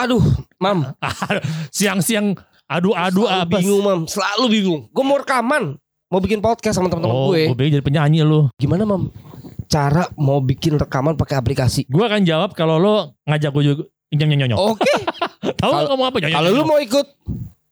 Aduh, 0.00 0.22
Mam. 0.56 0.96
Siang-siang 1.76 2.32
adu-adu 2.64 3.24
Selalu 3.24 3.36
apa? 3.36 3.52
bingung, 3.52 3.82
Mam. 3.82 4.00
Selalu 4.06 4.44
bingung. 4.48 4.80
Gue 4.88 5.04
mau 5.04 5.16
rekaman. 5.16 5.76
Mau 6.10 6.18
bikin 6.18 6.40
podcast 6.40 6.74
sama 6.74 6.88
teman-teman 6.88 7.14
Oh, 7.14 7.30
gue. 7.30 7.52
gue 7.52 7.70
jadi 7.70 7.84
penyanyi 7.84 8.24
lu. 8.24 8.48
Gimana, 8.56 8.82
Mam? 8.82 9.12
Cara 9.68 10.08
mau 10.16 10.40
bikin 10.40 10.74
rekaman 10.74 11.14
pakai 11.14 11.36
aplikasi. 11.36 11.86
Gue 11.86 12.02
akan 12.02 12.24
jawab 12.24 12.50
kalau 12.52 12.80
lo 12.80 12.94
ngajak 13.22 13.50
gue 13.52 13.62
juga 13.62 13.82
nyong 14.10 14.30
nyong 14.34 14.50
nyong. 14.50 14.60
Oke. 14.70 14.92
Tahu 15.60 15.70
kalau- 15.70 15.84
lo 15.84 15.88
ngomong 15.94 16.06
apa? 16.08 16.16
Kalau 16.24 16.48
lu 16.48 16.56
nyong. 16.56 16.66
mau 16.66 16.78
ikut, 16.80 17.06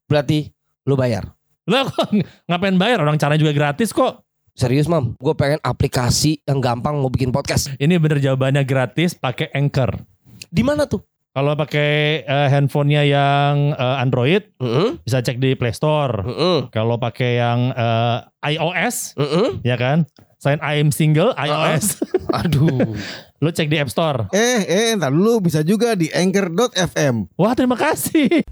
berarti 0.05 0.53
lu 0.85 0.95
bayar. 0.95 1.27
Lo 1.65 1.89
ngapain 2.47 2.77
bayar? 2.77 3.03
Orang 3.03 3.17
caranya 3.17 3.41
juga 3.41 3.51
gratis 3.51 3.91
kok. 3.91 4.23
Serius, 4.53 4.87
Mam. 4.87 5.17
Gue 5.17 5.33
pengen 5.33 5.59
aplikasi 5.61 6.43
yang 6.43 6.59
gampang 6.59 6.95
mau 6.95 7.09
bikin 7.09 7.31
podcast. 7.31 7.71
Ini 7.75 7.97
bener 7.97 8.19
jawabannya 8.19 8.63
gratis 8.63 9.15
pakai 9.15 9.51
Anchor. 9.51 9.99
Di 10.47 10.63
mana 10.63 10.85
tuh? 10.85 11.03
Kalau 11.39 11.55
pakai 11.55 12.27
eh, 12.27 12.49
handphonenya 12.51 13.07
yang 13.07 13.71
eh, 13.71 14.03
Android 14.03 14.43
Heeh. 14.59 14.99
bisa 15.07 15.23
cek 15.23 15.39
di 15.39 15.55
Play 15.55 15.71
Store. 15.71 16.27
Heeh. 16.27 16.67
Kalau 16.75 16.99
pakai 16.99 17.39
yang 17.39 17.71
eh, 17.71 18.19
iOS 18.59 19.15
Heeh. 19.15 19.63
ya 19.63 19.79
kan? 19.79 20.03
Selain 20.43 20.59
I 20.59 20.83
am 20.83 20.91
single 20.91 21.31
iOS, 21.39 22.03
Aduh. 22.43 22.99
lo 23.43 23.55
cek 23.55 23.71
di 23.71 23.79
App 23.79 23.87
Store. 23.87 24.27
Eh, 24.35 24.67
eh, 24.67 24.99
ntar 24.99 25.15
dulu 25.15 25.47
bisa 25.47 25.63
juga 25.63 25.95
di 25.95 26.11
anchor.fm. 26.11 27.31
Wah 27.39 27.55
terima 27.55 27.79
kasih. 27.79 28.43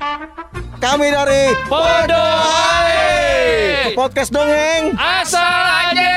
Kami 0.78 1.06
dari 1.10 1.58
Podo 1.66 2.26
podcast 3.98 4.30
dongeng. 4.30 4.94
asal 4.94 5.42
aja. 5.90 6.14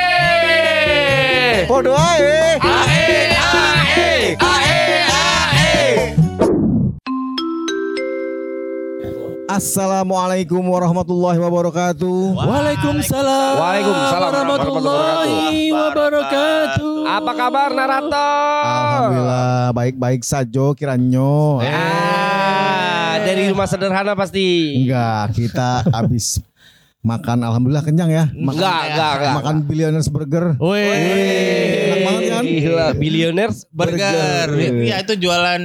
Podo 1.66 1.98
ae. 1.98 2.62
Ae 2.62 3.10
ae 3.34 4.38
ae 4.38 4.89
Assalamualaikum 9.50 10.62
warahmatullahi 10.62 11.42
wabarakatuh. 11.42 12.38
Waalaikumsalam. 12.38 13.54
Waalaikumsalam 13.58 14.30
warahmatullahi 14.30 15.74
wabarakatuh. 15.74 16.94
Apa 17.10 17.32
kabar 17.34 17.74
narator? 17.74 18.62
Alhamdulillah 18.62 19.74
baik-baik 19.74 20.22
saja 20.22 20.70
kiranyo. 20.78 21.66
Ah, 21.66 23.18
dari 23.26 23.50
rumah 23.50 23.66
sederhana 23.66 24.14
pasti. 24.14 24.86
Enggak, 24.86 25.34
kita 25.34 25.82
habis 25.98 26.38
makan 27.02 27.42
alhamdulillah 27.42 27.82
kenyang 27.82 28.14
ya. 28.14 28.26
Makan, 28.30 28.54
Enggak, 28.54 28.82
enggak, 28.86 29.12
enggak. 29.18 29.34
Makan 29.34 29.56
billionaires 29.66 30.10
burger. 30.14 30.46
Wih. 30.62 30.94
Enak 31.90 32.00
banget 32.06 32.22
kan? 32.30 32.44
Gila, 32.46 32.88
billionaires 32.94 33.66
Burger. 33.74 34.48
Iya 34.62 35.02
itu 35.02 35.18
jualan 35.26 35.62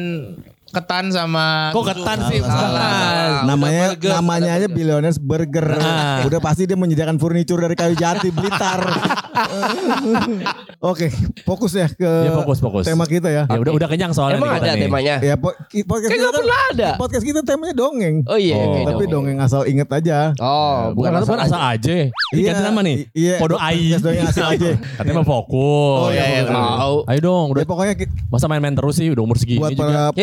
ketan 0.74 1.04
sama 1.08 1.70
Kok 1.70 1.84
ketan 1.86 2.18
sih? 2.28 2.42
Salah. 2.42 3.46
namanya 3.46 3.94
Burger. 3.94 4.10
namanya 4.10 4.50
aja 4.58 4.66
billionaires 4.66 5.18
burger. 5.22 5.66
Ah. 5.78 6.26
Udah 6.26 6.40
pasti 6.42 6.66
dia 6.66 6.74
menyediakan 6.74 7.16
furniture 7.16 7.62
dari 7.62 7.78
kayu 7.78 7.94
jati 7.94 8.28
Blitar. 8.28 8.82
Oke, 10.84 11.08
fokus 11.42 11.72
ya 11.72 11.88
ke 11.88 12.04
Ya 12.04 12.30
fokus 12.34 12.58
fokus. 12.58 12.84
tema 12.84 13.04
kita 13.04 13.26
ya. 13.26 13.44
Ya 13.44 13.56
udah 13.56 13.72
udah 13.72 13.88
kenyang 13.88 14.12
soalnya 14.12 14.36
Emang 14.36 14.52
ada 14.54 14.72
nih. 14.72 14.84
temanya? 14.84 15.14
Ya 15.18 15.34
po- 15.34 15.56
podcast 15.56 16.06
Kayak 16.06 16.20
kita 16.20 16.28
kan- 16.28 16.36
pernah 16.38 16.60
ada. 16.70 16.88
podcast 16.96 17.24
kita 17.24 17.40
temanya 17.40 17.74
dongeng. 17.74 18.16
Oh 18.24 18.36
iya, 18.36 18.54
Oh. 18.54 18.72
kayak 18.72 18.86
Tapi 18.90 19.04
dongeng 19.06 19.38
asal 19.38 19.64
inget 19.64 19.88
aja. 19.88 20.32
Oh, 20.36 20.92
Bukan 20.92 21.10
bukan 21.10 21.22
bukan 21.24 21.40
asal 21.42 21.60
aja. 21.60 21.94
Ini 22.30 22.40
ganti 22.42 22.62
nama 22.62 22.80
nih. 22.80 22.96
Iya. 23.10 23.34
Podo 23.38 23.56
ai. 23.56 23.90
podcast 23.90 24.04
Dongeng 24.04 24.26
asal 24.28 24.46
aja. 24.54 24.70
Katanya 24.94 25.14
mau 25.16 25.28
fokus. 25.30 25.98
Oh, 26.00 26.10
iya, 26.10 26.24
iya, 26.30 26.42
Tahu. 26.44 26.96
Ayo 27.06 27.18
dong, 27.20 27.46
udah 27.50 27.60
Ya 27.60 27.66
pokoknya 27.66 27.94
masa 28.28 28.46
main-main 28.46 28.74
terus 28.74 28.94
sih 28.94 29.08
udah 29.08 29.22
umur 29.22 29.36
segini 29.36 29.58
buat 29.58 29.72
juga. 29.72 30.12
para 30.12 30.20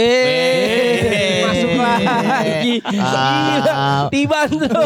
masuk 1.42 1.72
lagi. 1.76 2.74
Gila, 2.82 3.32
dibantu. 4.08 4.82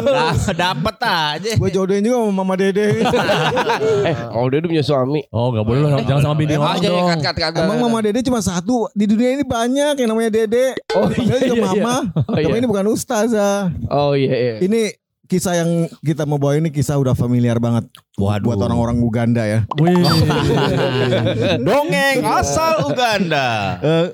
Dapat 0.55 0.95
aja. 1.01 1.51
gue 1.55 1.69
jodohin 1.69 2.01
juga 2.01 2.17
sama 2.17 2.31
Mama 2.33 2.55
Dede. 2.55 2.87
eh, 4.07 4.14
oh 4.35 4.45
dia 4.51 4.57
udah 4.63 4.69
punya 4.69 4.85
suami. 4.85 5.21
Oh 5.31 5.51
gak 5.51 5.65
boleh 5.65 5.79
loh, 5.85 5.89
jangan 6.03 6.21
sama 6.31 6.35
bini 6.35 6.53
orang 6.55 6.77
jadi 6.79 6.91
dong. 6.91 7.09
kat, 7.09 7.19
kat, 7.21 7.35
kat, 7.55 7.63
Emang 7.63 7.77
kat. 7.79 7.85
Mama 7.87 7.97
Dede 8.03 8.19
cuma 8.25 8.39
satu 8.41 8.87
di 8.95 9.05
dunia 9.07 9.29
ini 9.35 9.43
banyak 9.43 9.93
yang 9.99 10.09
namanya 10.11 10.31
Dede. 10.31 10.75
Oh 10.95 11.07
iya, 11.11 11.37
juga 11.43 11.55
iya, 11.55 11.63
Mama. 11.63 11.95
Oh, 12.25 12.35
Tapi 12.35 12.49
iya. 12.51 12.59
ini 12.59 12.67
bukan 12.67 12.85
ustazah. 12.91 13.71
Oh 13.91 14.13
iya, 14.13 14.33
iya. 14.33 14.53
Ini 14.63 14.81
kisah 15.25 15.53
yang 15.57 15.89
kita 16.05 16.23
mau 16.29 16.37
bawa 16.37 16.61
ini 16.61 16.69
kisah 16.69 17.01
udah 17.01 17.17
familiar 17.17 17.57
banget 17.57 17.89
Waduh. 18.17 18.45
buat 18.45 18.59
orang-orang 18.61 19.01
Uganda 19.01 19.43
ya. 19.43 19.59
Wih. 19.81 19.97
Dongeng 21.65 22.21
asal 22.21 22.85
Uganda. 22.85 23.81
Eh, 23.81 24.07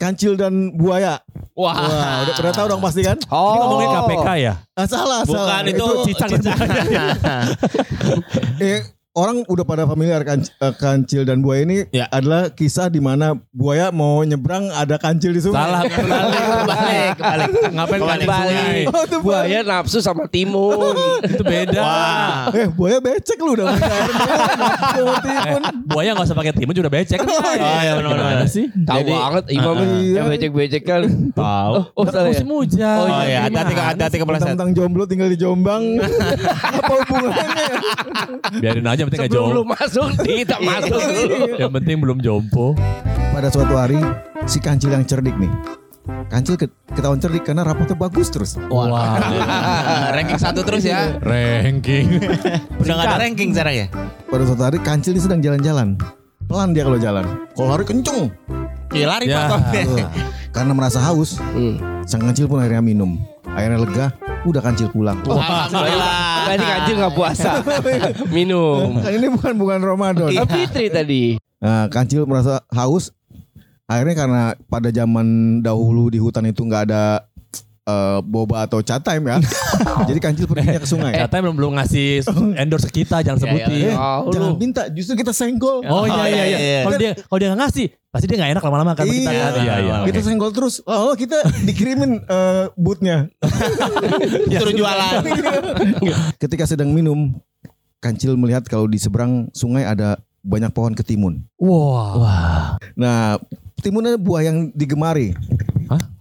kancil 0.00 0.38
dan 0.38 0.72
buaya. 0.72 1.20
Wah. 1.52 1.76
Wah, 1.76 2.24
udah 2.24 2.34
udah 2.40 2.52
tahu 2.56 2.66
dong 2.72 2.80
pasti 2.80 3.04
kan? 3.04 3.18
Oh. 3.28 3.52
Ini 3.52 3.58
ngomongin 3.60 3.90
KPK 3.92 4.28
ya? 4.40 4.54
Ah, 4.72 4.86
salah, 4.88 5.20
Bukan 5.28 5.44
salah. 5.44 5.60
itu 5.68 5.86
Cicak. 6.08 6.28
eh, 8.64 8.80
orang 9.20 9.36
udah 9.44 9.62
pada 9.62 9.84
familiar 9.84 10.24
kan 10.24 10.40
eh, 10.40 10.74
kancil 10.74 11.22
dan 11.22 11.40
buaya 11.40 11.62
ini 11.62 11.84
Ya. 11.90 12.08
adalah 12.08 12.48
kisah 12.48 12.88
di 12.88 12.98
mana 12.98 13.32
buaya 13.50 13.90
mau 13.90 14.22
nyebrang 14.22 14.72
ada 14.72 14.96
kancil 14.96 15.30
di 15.30 15.38
sungai. 15.38 15.60
Salah. 15.60 15.82
Kebalik, 15.90 16.40
kebalik, 16.40 17.10
kebalik. 17.14 17.50
Ngapain 17.70 18.00
sungai? 18.00 18.18
Balik. 18.24 18.84
Oh, 18.88 19.02
itu 19.02 19.18
buaya. 19.20 19.58
Nafsu 19.60 19.98
sama 20.00 20.24
timun. 20.26 20.94
Itu 21.30 21.42
beda. 21.42 21.78
Wah. 21.78 22.48
Eh, 22.50 22.66
buaya 22.68 22.98
becek 22.98 23.36
lu 23.36 23.52
udah 23.52 23.68
timun. 23.74 25.20
Eh, 25.20 25.56
buaya 25.84 26.10
gak 26.12 26.24
usah 26.24 26.34
pakai 26.34 26.52
timun 26.52 26.72
juga 26.72 26.88
udah 26.88 26.94
becek. 26.94 27.18
Oh, 27.20 27.28
iya, 27.52 27.92
benar, 27.94 28.10
Gimana 28.10 28.24
benar. 28.38 28.48
sih? 28.48 28.66
Tahu 28.70 28.98
Jadi- 28.98 29.12
banget 29.12 29.44
Imam 29.50 29.68
Ah, 29.70 29.82
ini. 29.82 29.98
iya. 30.00 30.14
Yang 30.16 30.26
becek-becek 30.30 30.82
kan. 30.82 31.00
Tahu. 31.32 31.74
Oh, 31.92 32.04
salah 32.06 32.22
ya? 32.24 32.30
musim 32.32 32.48
hujan. 32.48 32.98
Oh 33.00 33.20
iya, 33.22 33.38
hati-hati 33.44 33.74
hati-hati 33.74 34.16
kepleset. 34.16 34.48
Tentang 34.50 34.70
jomblo 34.72 35.04
tinggal 35.04 35.26
di 35.26 35.36
Jombang. 35.36 35.82
Apa 36.00 36.92
hubungannya? 36.96 37.44
Biarin 38.58 38.86
aja 38.86 39.02
penting 39.10 39.20
gak 39.20 39.28
Sebelum 39.28 39.50
lu 39.50 39.54
jompo. 39.60 39.72
masuk, 39.72 40.08
kita 40.40 40.56
masuk 40.58 41.00
dulu. 41.00 41.36
Yang 41.56 41.72
penting 41.74 41.96
belum 41.98 42.18
jompo. 42.20 42.66
Pada 43.30 43.48
suatu 43.48 43.74
hari 43.74 43.98
si 44.44 44.58
kancil 44.58 44.90
yang 44.90 45.02
cerdik 45.02 45.34
nih. 45.36 45.50
Kancil 46.26 46.54
ke- 46.54 46.70
ketahuan 46.88 47.18
cerdik 47.18 47.42
karena 47.42 47.62
rapotnya 47.62 47.94
bagus 47.94 48.28
terus. 48.28 48.54
Wah. 48.66 49.18
ranking 50.16 50.38
satu 50.38 50.62
terus 50.62 50.82
ya. 50.82 51.18
Ranking. 51.18 52.22
Udah 52.80 52.94
gak 52.96 53.06
ada 53.08 53.16
ranking 53.20 53.50
sekarang 53.50 53.74
ya. 53.76 53.86
Pada 54.24 54.42
suatu 54.44 54.62
hari 54.62 54.78
kancil 54.78 55.12
ini 55.12 55.20
sedang 55.20 55.40
jalan-jalan. 55.40 55.98
Pelan 56.42 56.70
dia 56.70 56.82
kalau 56.82 56.98
jalan. 56.98 57.24
Kalau 57.52 57.68
lari 57.68 57.84
kenceng. 57.84 58.30
Iya 58.90 59.06
lari 59.06 59.26
Ya. 59.26 59.46
Karena 60.50 60.74
merasa 60.74 60.98
haus, 61.00 61.38
Hmm. 61.54 61.78
sang 62.02 62.18
kancil 62.20 62.46
pun 62.46 62.58
akhirnya 62.58 62.82
minum. 62.82 63.14
Akhirnya 63.46 63.78
lega, 63.78 64.06
udah 64.42 64.60
kancil 64.60 64.88
pulang. 64.88 65.20
Alhamdulillah. 65.20 66.12
Tadi 66.48 66.64
kancil 66.64 66.94
gak 66.98 67.14
puasa. 67.14 67.50
Minum. 68.36 68.96
Kan 68.98 69.12
ini 69.12 69.28
bukan 69.28 69.52
bukan 69.54 69.78
Ramadan. 69.80 70.32
Kan 70.32 70.48
Fitri 70.48 70.86
tadi. 70.88 71.22
Nah, 71.60 71.86
kancil 71.92 72.24
merasa 72.24 72.64
haus. 72.72 73.12
Akhirnya 73.84 74.14
karena 74.14 74.42
pada 74.70 74.88
zaman 74.88 75.26
dahulu 75.60 76.08
di 76.08 76.22
hutan 76.22 76.46
itu 76.46 76.62
nggak 76.62 76.88
ada 76.88 77.26
eh, 77.82 78.18
boba 78.22 78.62
atau 78.64 78.78
cat 78.80 79.02
time 79.02 79.28
ya. 79.28 79.36
Jadi 80.08 80.18
kancil 80.22 80.46
perginya 80.46 80.78
ke 80.78 80.86
sungai. 80.86 81.12
Katanya 81.18 81.42
belum 81.50 81.56
belum 81.58 81.72
ngasih 81.76 82.22
endorse 82.54 82.86
kita, 82.88 83.20
jangan 83.20 83.42
sebutin. 83.42 83.90
Eh, 83.90 83.96
Oh, 83.98 84.30
jangan 84.30 84.54
lu. 84.54 84.62
minta, 84.62 84.86
justru 84.88 85.18
kita 85.18 85.34
senggol. 85.34 85.82
Oh 85.84 86.06
iya 86.06 86.22
iya 86.30 86.44
iya. 86.46 86.58
iya. 86.58 86.80
Kalau 86.86 86.96
dia 86.96 87.12
kalau 87.18 87.38
dia 87.42 87.48
nggak 87.50 87.60
ngasih, 87.66 87.86
pasti 88.10 88.26
dia 88.26 88.36
nggak 88.36 88.52
enak 88.52 88.64
lama-lama 88.64 88.92
kan 88.92 89.02
sama 89.02 89.14
kita 89.14 89.30
Iya. 89.30 89.40
kan. 89.40 89.52
Iya 89.56 89.74
iya. 89.78 89.94
Kita 90.04 90.18
oke. 90.18 90.26
senggol 90.26 90.50
terus. 90.50 90.74
Oh, 90.82 91.14
kita 91.14 91.38
dikirimin 91.62 92.12
eh, 92.28 92.64
bootnya. 92.74 93.30
Suruh 94.52 94.74
jualan. 94.74 95.22
Ketika 96.42 96.66
sedang 96.66 96.90
minum, 96.90 97.38
kancil 97.98 98.34
melihat 98.34 98.66
kalau 98.66 98.84
di 98.84 98.96
seberang 98.96 99.46
sungai 99.52 99.84
ada 99.84 100.18
banyak 100.40 100.70
pohon 100.70 100.92
ketimun. 100.92 101.44
Wah. 101.56 102.74
Nah, 102.94 103.36
ketimun 103.76 104.02
adalah 104.04 104.18
buah 104.18 104.42
yang 104.42 104.72
digemari. 104.72 105.36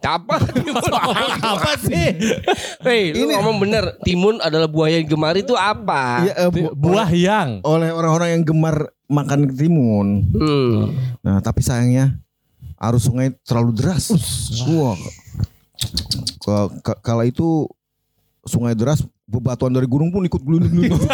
Apa? 0.02 0.42
Apa 1.40 1.78
sih? 1.78 2.18
Hei, 2.82 3.14
lu 3.14 3.24
Ini- 3.24 3.36
ngomong 3.36 3.58
bener. 3.60 3.84
Timun 4.02 4.38
adalah 4.40 4.66
buaya 4.66 4.98
yang 4.98 5.06
gemari 5.08 5.42
itu 5.42 5.54
apa? 5.54 6.26
Iya, 6.26 6.34
eh, 6.36 6.50
bu- 6.50 6.74
Buah 6.74 7.10
yang 7.10 7.62
oleh 7.62 7.90
orang-orang 7.90 8.30
yang 8.34 8.44
gemar 8.44 8.90
makan 9.10 9.50
ketimun. 9.50 10.08
Hmm. 10.32 10.94
Nah, 11.20 11.42
tapi 11.42 11.60
sayangnya 11.60 12.16
arus 12.80 13.04
sungai 13.04 13.34
terlalu 13.42 13.74
deras. 13.74 14.14
Wah. 14.70 14.96
Ka- 16.40 16.72
ka- 16.82 17.00
Kala 17.02 17.24
itu 17.24 17.66
sungai 18.44 18.72
deras, 18.72 19.02
bebatuan 19.26 19.70
dari 19.70 19.86
gunung 19.86 20.10
pun 20.10 20.24
ikut 20.24 20.42
gelundung-gelundung. 20.42 21.00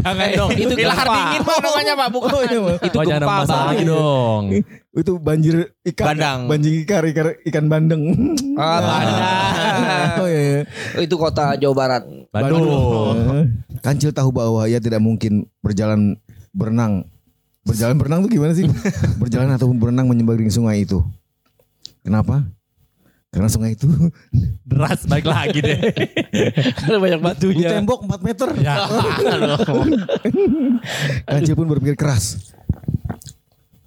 Jangan 0.00 0.28
dong. 0.32 0.50
itu 0.54 0.74
Lahar 0.80 1.06
dingin 1.06 1.42
Pak 1.42 1.56
namanya 1.60 1.92
Pak. 1.94 2.08
Bukan. 2.08 2.28
Oh, 2.30 2.42
iya. 2.42 2.60
Itu 2.80 2.96
Oh, 2.96 3.04
jangan 3.04 3.20
gempa, 3.20 3.36
Bang. 3.44 3.66
lagi 3.68 3.84
dong. 3.84 4.42
itu 5.02 5.12
banjir 5.18 5.54
ikan. 5.84 6.06
Bandang. 6.14 6.38
Banjir 6.46 6.72
ikan, 6.82 7.02
ikan, 7.04 7.26
ikan 7.44 7.64
bandeng. 7.66 8.02
Ah, 8.54 8.78
Bandang. 8.78 10.22
oh 10.22 10.28
iya. 10.30 10.40
iya. 10.40 10.60
Oh, 10.94 11.02
itu 11.02 11.14
kota 11.18 11.58
Jawa 11.58 11.74
Barat. 11.74 12.02
Bandung. 12.30 12.62
Eh, 13.34 13.46
Kancil 13.82 14.14
tahu 14.14 14.30
bahwa 14.30 14.64
ia 14.64 14.78
tidak 14.78 15.02
mungkin 15.02 15.44
berjalan 15.58 16.14
berenang. 16.54 17.04
Berjalan 17.66 17.98
berenang 17.98 18.20
tuh 18.24 18.30
gimana 18.30 18.52
sih? 18.54 18.64
berjalan 19.22 19.50
ataupun 19.58 19.76
berenang 19.76 20.06
menyeberangi 20.06 20.54
sungai 20.54 20.86
itu. 20.86 21.02
Kenapa? 22.06 22.46
Karena 23.34 23.50
sungai 23.50 23.74
itu 23.74 23.90
Deras 24.70 25.02
baik 25.10 25.26
lagi 25.26 25.58
deh. 25.58 25.80
Karena 26.78 26.98
banyak 27.02 27.20
di 27.20 27.26
batunya. 27.26 27.68
tembok 27.74 28.06
4 28.06 28.22
meter. 28.22 28.48
ya. 28.62 28.86
Kancil 31.26 31.58
pun 31.58 31.66
berpikir 31.66 31.98
keras. 31.98 32.54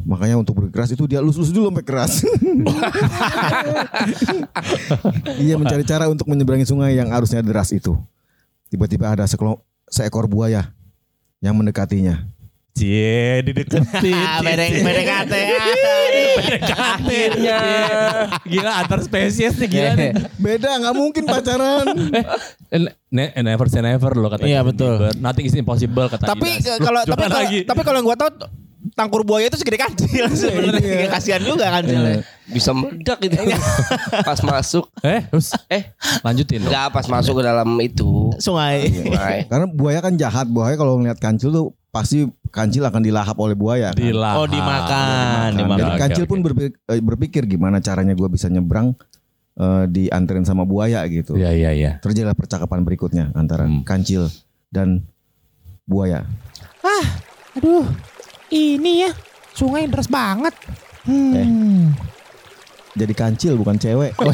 Makanya 0.04 0.40
untuk 0.40 0.60
berkeras 0.60 0.92
itu 0.92 1.04
dia 1.08 1.24
lus-lus 1.24 1.52
dulu 1.52 1.72
sampai 1.72 1.84
keras. 1.88 2.24
Ia 5.40 5.56
mencari 5.60 5.84
cara 5.84 6.08
untuk 6.12 6.28
menyeberangi 6.28 6.68
sungai 6.68 6.96
yang 6.96 7.12
arusnya 7.12 7.44
deras 7.44 7.72
itu. 7.72 7.96
Tiba-tiba 8.68 9.16
ada 9.16 9.24
seekor 9.88 10.28
buaya 10.28 10.72
yang 11.40 11.56
mendekatinya. 11.56 12.28
Cie, 12.78 13.42
dideketin. 13.42 13.82
Ah, 14.14 14.38
bedeng 14.40 14.70
bedeng 14.80 15.08
kate. 15.08 15.42
Akhirnya. 16.68 17.58
Gila 18.44 18.72
antar 18.78 19.00
spesies 19.02 19.58
nih 19.58 19.68
gila 19.68 19.92
nih. 19.94 20.12
Beda, 20.44 20.78
nggak 20.78 20.96
mungkin 20.96 21.24
pacaran. 21.26 21.86
Ne- 23.08 23.32
never 23.38 23.66
say 23.66 23.80
never 23.80 24.12
loh 24.14 24.28
kata 24.28 24.44
Iya, 24.44 24.60
betul. 24.62 25.00
Bieber. 25.00 25.16
Nothing 25.18 25.48
is 25.48 25.56
impossible 25.56 26.06
kata 26.06 26.28
Tapi 26.28 26.60
kalau 26.78 27.02
tapi 27.02 27.24
kalau 27.24 27.40
lagi? 27.40 27.60
tapi 27.64 27.82
kalau 27.82 27.98
yang 27.98 28.06
gua 28.06 28.20
tahu 28.20 28.30
tangkur 28.94 29.24
buaya 29.24 29.48
itu 29.48 29.56
segede 29.56 29.80
kancil 29.80 30.28
sebenarnya. 30.36 31.08
Kasihan 31.08 31.40
juga 31.40 31.72
kancilnya. 31.72 32.22
Bisa 32.46 32.72
meledak 32.72 33.18
itu. 33.22 33.36
pas 34.22 34.40
masuk. 34.42 34.92
eh, 35.02 35.24
terus 35.26 35.56
Eh, 35.68 35.88
lanjutin 36.22 36.62
dong. 36.62 36.70
enggak 36.70 36.88
pas 36.92 37.08
masuk 37.08 37.40
ke 37.40 37.44
dalam 37.44 37.70
itu. 37.80 38.36
Sungai. 38.38 38.92
Sungai. 38.92 39.38
Karena 39.48 39.66
buaya 39.66 40.00
kan 40.00 40.14
jahat. 40.14 40.46
Buaya 40.46 40.76
kalau 40.76 41.00
ngeliat 41.00 41.18
kancil 41.18 41.50
tuh 41.50 41.66
pasti 41.98 42.18
kancil 42.48 42.86
akan 42.86 43.02
dilahap 43.02 43.34
oleh 43.36 43.54
buaya. 43.54 43.90
Kan? 43.90 44.06
Dilahap. 44.06 44.38
Oh 44.38 44.48
dimakan, 44.48 45.50
Nah, 45.50 45.58
dimakan. 45.58 45.82
Jadi 45.82 45.92
kancil 45.98 46.24
oke. 46.24 46.30
pun 46.30 46.40
berpikir, 46.46 46.78
eh, 46.86 47.02
berpikir 47.02 47.42
gimana 47.44 47.82
caranya 47.82 48.14
gue 48.14 48.30
bisa 48.30 48.46
nyebrang 48.48 48.94
eh, 49.56 49.86
dianterin 49.88 50.46
sama 50.46 50.62
buaya 50.64 51.02
gitu. 51.10 51.34
Iya 51.34 51.50
iya 51.52 51.72
iya. 51.74 51.92
Terjadilah 51.98 52.38
percakapan 52.38 52.86
berikutnya 52.86 53.34
antara 53.34 53.66
Hmm. 53.66 53.82
kancil 53.82 54.30
dan 54.70 55.02
buaya. 55.84 56.22
Aduh, 57.58 57.90
ini 58.48 59.02
ya 59.02 59.12
sungai 59.52 59.90
deras 59.90 60.06
banget. 60.06 60.54
Hmm. 61.04 61.90
Jadi 62.98 63.14
kancil 63.14 63.54
bukan 63.62 63.78
cewek. 63.78 64.18
Oh, 64.18 64.34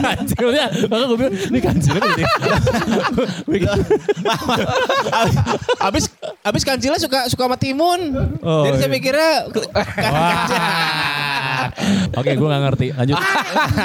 kancilnya, 0.00 0.66
maka 0.88 1.02
gue 1.04 1.16
bilang 1.20 1.34
ini 1.36 1.58
kancilnya 1.60 2.00
ini. 2.00 2.24
Abis 5.84 6.08
abis 6.40 6.62
kancilnya 6.64 6.96
suka 6.96 7.28
suka 7.28 7.44
sama 7.44 7.60
timun. 7.60 8.16
Oh, 8.40 8.64
Jadi 8.64 8.76
saya 8.80 8.88
iya. 8.88 8.96
mikirnya 8.96 9.30
Wah. 10.08 10.48
Oke, 12.16 12.32
gue 12.32 12.48
gak 12.48 12.62
ngerti. 12.72 12.86
Lanjut. 12.96 13.20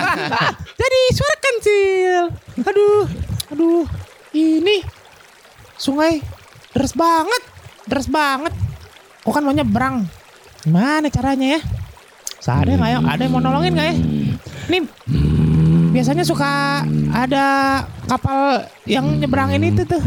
Jadi 0.81 0.99
suara 1.11 1.35
kancil. 1.43 2.23
Aduh, 2.71 3.03
aduh, 3.51 3.83
ini 4.31 4.79
sungai 5.75 6.23
deras 6.71 6.95
banget, 6.95 7.43
deras 7.83 8.07
banget. 8.07 8.55
Kok 9.27 9.33
kan 9.35 9.43
mau 9.43 9.51
nyebrang? 9.51 10.07
Gimana 10.63 11.11
caranya 11.11 11.59
ya? 11.59 11.61
Ada 12.41 12.71
nggak 12.73 12.89
ya? 12.89 12.99
Ada 13.05 13.21
yang 13.21 13.33
mau 13.37 13.41
nolongin 13.43 13.73
nggak 13.77 13.87
ya? 13.87 13.95
Nih, 14.71 14.81
biasanya 15.93 16.23
suka 16.25 16.81
ada 17.13 17.45
kapal 18.09 18.65
yang 18.89 19.05
nyebrangin 19.21 19.61
itu 19.61 19.85
tuh. 19.85 20.01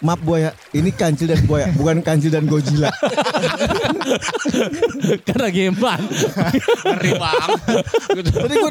Maaf 0.00 0.20
buaya, 0.24 0.56
ini 0.72 0.96
kancil 0.96 1.28
dan 1.28 1.44
buaya, 1.44 1.68
bukan 1.76 2.00
kancil 2.00 2.32
dan 2.32 2.48
Godzilla. 2.48 2.88
Karena 5.28 5.48
geman. 5.52 6.00
ngeri 6.88 7.12
banget. 7.20 7.60
Tadi 8.08 8.54
gue 8.56 8.70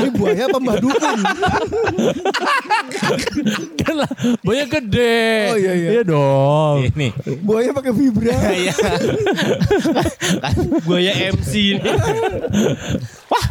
ini 0.00 0.08
buaya 0.16 0.42
apa 0.48 0.56
mbah 0.56 0.76
dukun? 0.80 1.18
Karena 3.76 4.06
banyak 4.40 4.68
gede. 4.72 5.28
Oh, 5.52 5.58
iya, 5.60 5.72
iya. 5.76 5.88
Iya 6.00 6.02
dong. 6.08 6.76
Ini 6.88 7.08
Buaya 7.44 7.70
pakai 7.76 7.92
vibra. 7.92 8.32
Iya. 8.54 8.72
Kan 10.40 10.54
buaya 10.86 11.12
MC 11.34 11.76
ini. 11.76 11.90
Wah, 13.28 13.46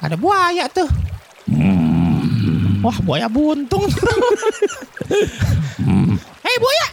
ada 0.00 0.16
buaya 0.16 0.64
tuh. 0.72 0.88
Wah, 2.80 2.96
buaya 3.00 3.28
buntung. 3.28 3.84
Hei 6.40 6.56
buaya, 6.56 6.86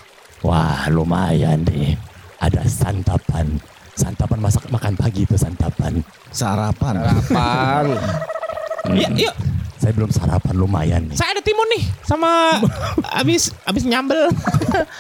Wah 0.44 0.84
lumayan 0.90 1.64
deh. 1.64 1.96
Ada 2.38 2.64
santapan. 2.66 3.58
Santapan 3.98 4.38
masak 4.38 4.70
makan 4.70 4.94
pagi 4.94 5.26
itu 5.26 5.34
santapan. 5.34 6.04
Sarapan. 6.30 7.02
Kapan? 7.02 7.86
yuk, 9.02 9.12
yuk. 9.18 9.36
Saya 9.78 9.94
belum 9.94 10.10
sarapan 10.10 10.54
lumayan 10.54 11.02
nih. 11.08 11.16
Saya 11.16 11.38
ada 11.38 11.42
timun 11.42 11.66
nih 11.72 11.84
sama 12.04 12.30
abis 13.22 13.54
abis 13.64 13.84
nyambel. 13.86 14.30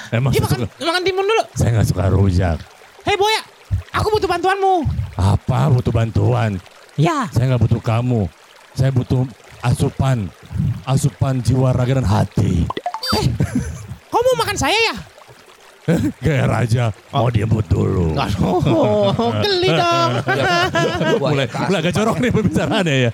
Emang 0.09 0.31
saya 0.33 0.41
makan 0.45 0.59
suka- 0.65 0.81
makan 0.81 1.03
timun 1.03 1.25
dulu. 1.25 1.43
saya 1.53 1.69
nggak 1.75 1.87
suka 1.87 2.03
rujak. 2.07 2.57
Hei 3.03 3.15
buaya, 3.15 3.41
aku 3.91 4.07
butuh 4.09 4.29
bantuanmu. 4.29 4.85
Apa 5.13 5.69
butuh 5.69 5.91
bantuan? 5.91 6.61
Ya, 6.97 7.29
Saya 7.29 7.53
nggak 7.53 7.61
butuh 7.61 7.81
kamu. 7.81 8.25
Saya 8.73 8.89
butuh 8.89 9.25
asupan. 9.61 10.29
Asupan 10.87 11.43
jiwa 11.43 11.75
raga 11.75 11.99
dan 11.99 12.07
hati. 12.07 12.63
kau 14.07 14.21
mau 14.23 14.35
makan 14.39 14.57
saya 14.57 14.77
ya? 14.91 14.95
Gaya 16.19 16.43
raja. 16.51 16.91
Mau 17.15 17.31
diebut 17.31 17.63
dulu. 17.71 18.11
Oh, 18.43 19.31
geli 19.43 19.71
dong. 19.71 20.11
mulai, 21.23 21.47
mulai 21.47 21.79
agak 21.79 21.93
corok 21.95 22.17
nih 22.19 22.31
pembicaraannya 22.35 22.95
ya. 23.07 23.11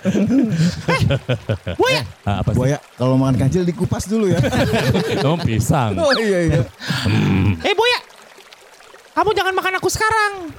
Buaya, 1.78 2.02
Ah, 2.26 2.42
apa 2.42 2.50
sih? 2.50 2.58
Buaya 2.58 2.78
kalau 2.98 3.14
makan 3.14 3.36
kancil 3.38 3.62
dikupas 3.62 4.10
dulu 4.10 4.26
ya. 4.26 4.42
Kamu 5.22 5.38
pisang. 5.46 5.94
Oh 6.02 6.10
iya 6.18 6.50
iya. 6.50 6.62
hei 7.62 7.74
buaya. 7.78 7.98
Kamu 9.14 9.30
jangan 9.30 9.54
makan 9.54 9.78
aku 9.78 9.86
sekarang. 9.86 10.50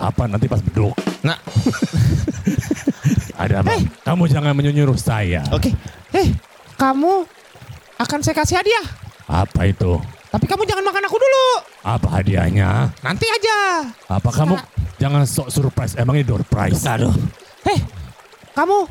Kapan 0.00 0.28
nanti 0.32 0.48
pas 0.48 0.64
beduk? 0.64 0.96
Nah. 1.20 1.36
Ada 3.36 3.60
apa? 3.60 3.76
Kamu 4.04 4.24
jangan 4.32 4.56
menyuruh 4.56 4.96
saya. 4.96 5.44
Oke. 5.52 5.72
Hei, 6.08 6.32
kamu 6.80 7.28
akan 8.00 8.18
saya 8.24 8.34
kasih 8.36 8.56
hadiah. 8.56 8.86
Apa 9.28 9.68
itu? 9.68 10.00
Tapi 10.32 10.44
kamu 10.48 10.64
jangan 10.64 10.84
makan 10.84 11.04
aku 11.04 11.16
dulu. 11.20 11.46
Apa 11.84 12.20
hadiahnya? 12.20 12.92
Nanti 13.04 13.28
aja. 13.28 13.88
Apa 14.08 14.32
kamu 14.32 14.56
jangan 14.96 15.22
sok 15.28 15.52
surprise? 15.52 15.96
Emang 16.00 16.16
ini 16.16 16.24
door 16.24 16.44
prize? 16.48 16.80
Aduh. 16.88 17.12
Hei, 17.64 17.80
kamu 18.56 18.88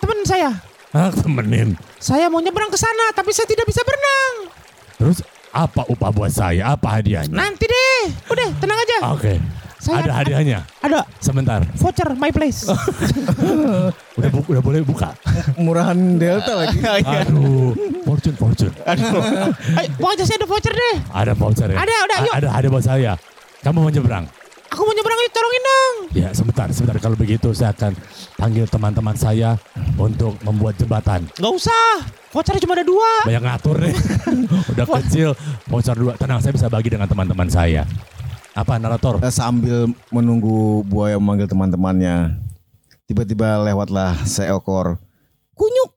teman 0.00 0.18
saya. 0.24 0.50
Ah, 0.96 1.12
temenin. 1.12 1.76
Saya 2.00 2.32
mau 2.32 2.40
nyebrang 2.40 2.72
ke 2.72 2.78
sana, 2.80 3.12
tapi 3.12 3.36
saya 3.36 3.44
tidak 3.44 3.68
bisa 3.68 3.84
berenang. 3.84 4.34
Terus 4.96 5.18
apa 5.52 5.84
upah 5.88 6.10
buat 6.12 6.32
saya? 6.32 6.72
Apa 6.72 7.00
hadiahnya? 7.00 7.36
Nanti 7.36 7.68
deh. 7.68 8.02
Udah, 8.32 8.48
tenang 8.56 8.78
aja. 8.80 8.96
Oke. 9.12 9.36
Saya- 9.78 10.02
Ada 10.02 10.12
hadiahnya. 10.16 10.58
Ada 10.78 11.06
Sebentar. 11.18 11.62
voucher 11.74 12.10
my 12.14 12.30
place. 12.30 12.66
Udah 14.18 14.28
bu- 14.28 14.46
udah 14.46 14.58
boleh 14.58 14.82
buka. 14.82 15.14
Murahan 15.54 15.94
Delta 16.16 16.52
lagi. 16.56 16.78
Aduh. 17.22 17.72
Fortune, 18.02 18.34
fortune. 18.34 18.74
Ayo, 18.84 19.06
mau 19.96 20.10
aja 20.10 20.24
saya 20.24 20.38
ada 20.38 20.48
voucher 20.48 20.72
deh. 20.72 20.96
Ada 21.08 21.32
voucher 21.32 21.68
ya? 21.68 21.78
Ada, 21.78 21.94
udah, 22.04 22.18
A- 22.18 22.24
yuk. 22.24 22.34
Ada, 22.34 22.48
ada 22.52 22.66
buat 22.68 22.82
saya. 22.82 23.12
Kamu 23.60 23.78
mau 23.78 23.88
nyebrang? 23.88 24.24
Aku 24.68 24.82
mau 24.82 24.92
nyebrang 24.92 25.18
yuk, 25.18 25.30
tolongin 25.30 25.62
dong. 25.62 25.94
Ya, 26.12 26.28
sebentar, 26.32 26.66
sebentar. 26.68 26.96
Kalau 26.98 27.14
begitu 27.14 27.48
saya 27.52 27.70
akan 27.70 27.92
panggil 28.34 28.66
teman-teman 28.66 29.14
saya 29.14 29.56
untuk 29.94 30.36
membuat 30.42 30.74
jembatan. 30.74 31.24
Gak 31.32 31.52
usah, 31.54 32.04
vouchernya 32.28 32.60
cuma 32.60 32.74
ada 32.74 32.84
dua. 32.84 33.10
Banyak 33.24 33.42
ngatur 33.44 33.76
nih. 33.78 33.94
Udah 34.74 34.84
kecil, 34.98 35.32
voucher 35.64 35.94
dua. 35.94 36.12
Tenang, 36.14 36.38
saya 36.38 36.50
bisa 36.50 36.66
bagi 36.66 36.90
dengan 36.90 37.06
teman-teman 37.06 37.46
saya. 37.46 37.86
Apa 38.58 38.74
narator? 38.74 39.22
Eh, 39.22 39.30
Sambil 39.30 39.86
menunggu 40.10 40.82
buaya 40.82 41.14
memanggil 41.14 41.46
teman-temannya, 41.46 42.34
tiba-tiba 43.06 43.62
lewatlah 43.62 44.18
seekor 44.26 44.98
kunyuk. 45.54 45.94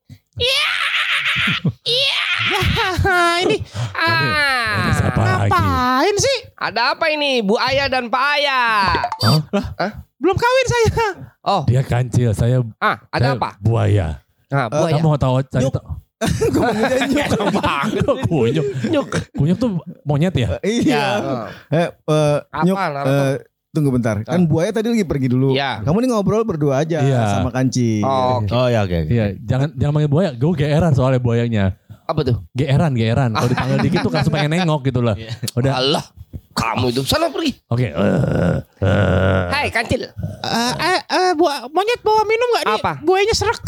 Hahaha, 2.52 3.22
ini 3.46 3.58
ah, 3.98 4.78
Ini 4.78 4.92
lagi? 4.94 5.50
ngapain 5.50 6.16
sih? 6.18 6.38
Ada 6.54 6.94
apa 6.94 7.06
ini? 7.10 7.42
Bu 7.42 7.58
Ayah 7.58 7.90
dan 7.90 8.14
Pak 8.14 8.24
Ayah. 8.38 9.10
Belum 10.22 10.38
kawin 10.38 10.68
saya. 10.70 11.08
Oh, 11.42 11.66
Dia 11.66 11.82
kancil, 11.82 12.30
saya, 12.38 12.62
ah, 12.78 13.02
ada 13.10 13.34
saya 13.34 13.38
apa? 13.38 13.58
buaya. 13.58 14.22
Nah, 14.54 14.70
Bu 14.70 14.86
Ayah. 14.86 15.02
Kamu 15.02 15.08
mau 15.08 15.18
tahu 15.18 15.42
cari 15.50 15.66
Nyuk. 16.22 17.28
tahu? 17.58 18.14
kunyuk. 18.30 18.66
Nyuk. 18.88 19.08
Kunyuk 19.34 19.58
tuh 19.58 19.70
monyet 20.06 20.34
ya? 20.36 20.58
Iya. 20.66 21.04
Oh. 21.18 21.48
Eh, 21.74 21.88
eh, 21.90 22.38
nyuk, 22.64 22.78
Naruto? 22.78 23.10
eh, 23.10 23.34
tunggu 23.72 23.90
bentar. 23.90 24.16
Kan 24.22 24.46
buaya 24.46 24.70
tadi 24.70 24.92
lagi 24.92 25.06
pergi 25.08 25.28
dulu. 25.32 25.56
Iya. 25.56 25.82
Kamu 25.82 25.98
nih 25.98 26.10
ngobrol 26.12 26.44
berdua 26.46 26.84
aja 26.86 27.02
Iya. 27.02 27.42
sama 27.42 27.50
kancil. 27.50 28.06
Oh, 28.06 28.44
oke. 28.44 28.52
Oh 28.54 28.68
ya 28.70 28.86
oke. 28.86 28.96
oke. 29.08 29.12
Iya, 29.12 29.26
jangan 29.42 29.74
jangan 29.74 29.94
manggil 29.98 30.12
buaya. 30.12 30.30
Gue 30.36 30.54
geeran 30.56 30.94
soalnya 30.94 31.20
buayanya. 31.20 31.66
Apa 32.06 32.28
tuh? 32.28 32.38
Geeran, 32.52 32.92
geeran. 32.94 33.32
Kalau 33.32 33.48
dipanggil 33.48 33.78
dikit 33.82 34.00
tuh 34.04 34.12
langsung 34.12 34.34
pengen 34.36 34.52
nengok 34.52 34.82
gitu 34.84 35.00
lah. 35.00 35.16
Udah, 35.56 35.74
Allah. 35.80 36.04
Kamu 36.52 36.92
itu 36.92 37.02
sana 37.04 37.32
pergi. 37.32 37.56
Oke. 37.68 37.88
eh, 37.88 38.58
eh. 38.84 39.44
Hai 39.50 39.68
kancil. 39.72 40.08
Eh, 40.08 40.74
eh, 40.76 41.00
eh, 41.02 41.32
buah, 41.34 41.72
monyet 41.72 42.02
bawa 42.02 42.22
minum 42.24 42.48
gak 42.54 42.64
nih? 42.68 42.76
Apa? 42.80 42.94
Buayanya 43.02 43.36
serak. 43.36 43.60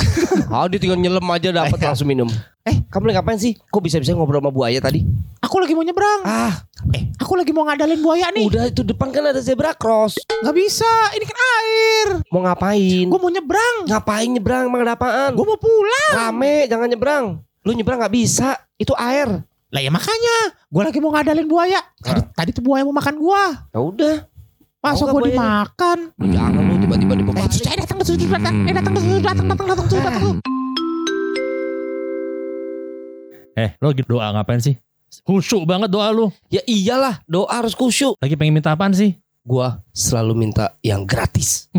Oh 0.51 0.67
dia 0.71 0.77
tinggal 0.77 0.99
nyelam 0.99 1.23
aja 1.27 1.49
dapat 1.49 1.79
langsung 1.79 2.07
minum. 2.07 2.27
Eh 2.63 2.79
kamu 2.87 3.11
lagi 3.11 3.17
ngapain 3.19 3.39
sih? 3.39 3.53
Kok 3.67 3.81
bisa-bisa 3.83 4.15
ngobrol 4.15 4.39
sama 4.39 4.51
buaya 4.51 4.79
tadi? 4.79 5.03
Aku 5.39 5.59
lagi 5.59 5.75
mau 5.75 5.83
nyebrang. 5.83 6.21
Ah 6.23 6.63
Eh, 6.91 7.07
aku 7.15 7.39
lagi 7.39 7.55
mau 7.55 7.63
ngadalin 7.63 8.03
buaya 8.03 8.27
nih. 8.29 8.43
udah 8.43 8.67
itu 8.67 8.83
depan 8.83 9.07
kan 9.07 9.23
ada 9.23 9.39
zebra 9.39 9.71
cross. 9.71 10.19
Gak 10.19 10.51
bisa, 10.51 10.87
ini 11.15 11.23
kan 11.23 11.37
air. 11.39 12.07
Mau 12.27 12.43
ngapain? 12.43 13.07
Gue 13.07 13.19
mau 13.19 13.31
nyebrang. 13.31 13.87
Ngapain 13.87 14.27
nyebrang? 14.27 14.67
Emang 14.67 14.83
ada 14.83 14.99
apaan? 14.99 15.31
Gue 15.31 15.47
mau 15.47 15.55
pulang. 15.55 16.11
Rame 16.11 16.67
jangan 16.67 16.87
nyebrang. 16.87 17.25
Lu 17.63 17.71
nyebrang 17.71 18.03
nggak 18.03 18.11
bisa. 18.11 18.59
Itu 18.75 18.91
air. 18.93 19.47
Lah 19.73 19.81
ya 19.81 19.89
makanya, 19.89 20.53
gue 20.69 20.83
lagi 20.85 21.01
mau 21.01 21.09
ngadalin 21.09 21.49
buaya. 21.49 21.81
Tadi, 21.97 22.21
tadi 22.37 22.49
tuh 22.53 22.61
buaya 22.61 22.85
mau 22.85 22.93
makan 22.93 23.17
gue. 23.17 23.43
Ya 23.73 23.79
udah. 23.81 24.15
Masa 24.85 25.01
nggak 25.01 25.13
gue 25.17 25.23
dimakan? 25.33 25.99
Jangan 26.29 26.61
lu 26.61 26.75
tiba-tiba 26.77 27.13
di 27.17 27.23
Eh, 27.25 27.73
eh 27.73 27.77
datang, 27.81 27.97
cucu, 28.05 28.25
datang, 28.29 28.55
eh 28.69 28.73
datang, 28.77 28.93
cucu, 28.93 29.17
datang, 29.17 29.45
datang, 29.49 29.67
datang, 29.73 29.85
cucu, 29.89 29.97
datang. 29.97 30.23
Eh, 33.57 33.69
lo 33.81 33.89
lagi 33.89 34.05
doa 34.05 34.29
ngapain 34.37 34.61
sih? 34.61 34.77
Khusyuk 35.25 35.65
banget 35.65 35.89
doa 35.89 36.13
lu. 36.13 36.29
Ya 36.53 36.61
iyalah 36.69 37.25
doa 37.25 37.49
harus 37.49 37.73
kusyuk. 37.73 38.13
Lagi 38.21 38.37
pengen 38.37 38.61
minta 38.61 38.77
apaan 38.77 38.93
sih? 38.93 39.17
Gua 39.41 39.81
selalu 39.89 40.37
minta 40.37 40.77
yang 40.85 41.09
gratis. 41.09 41.73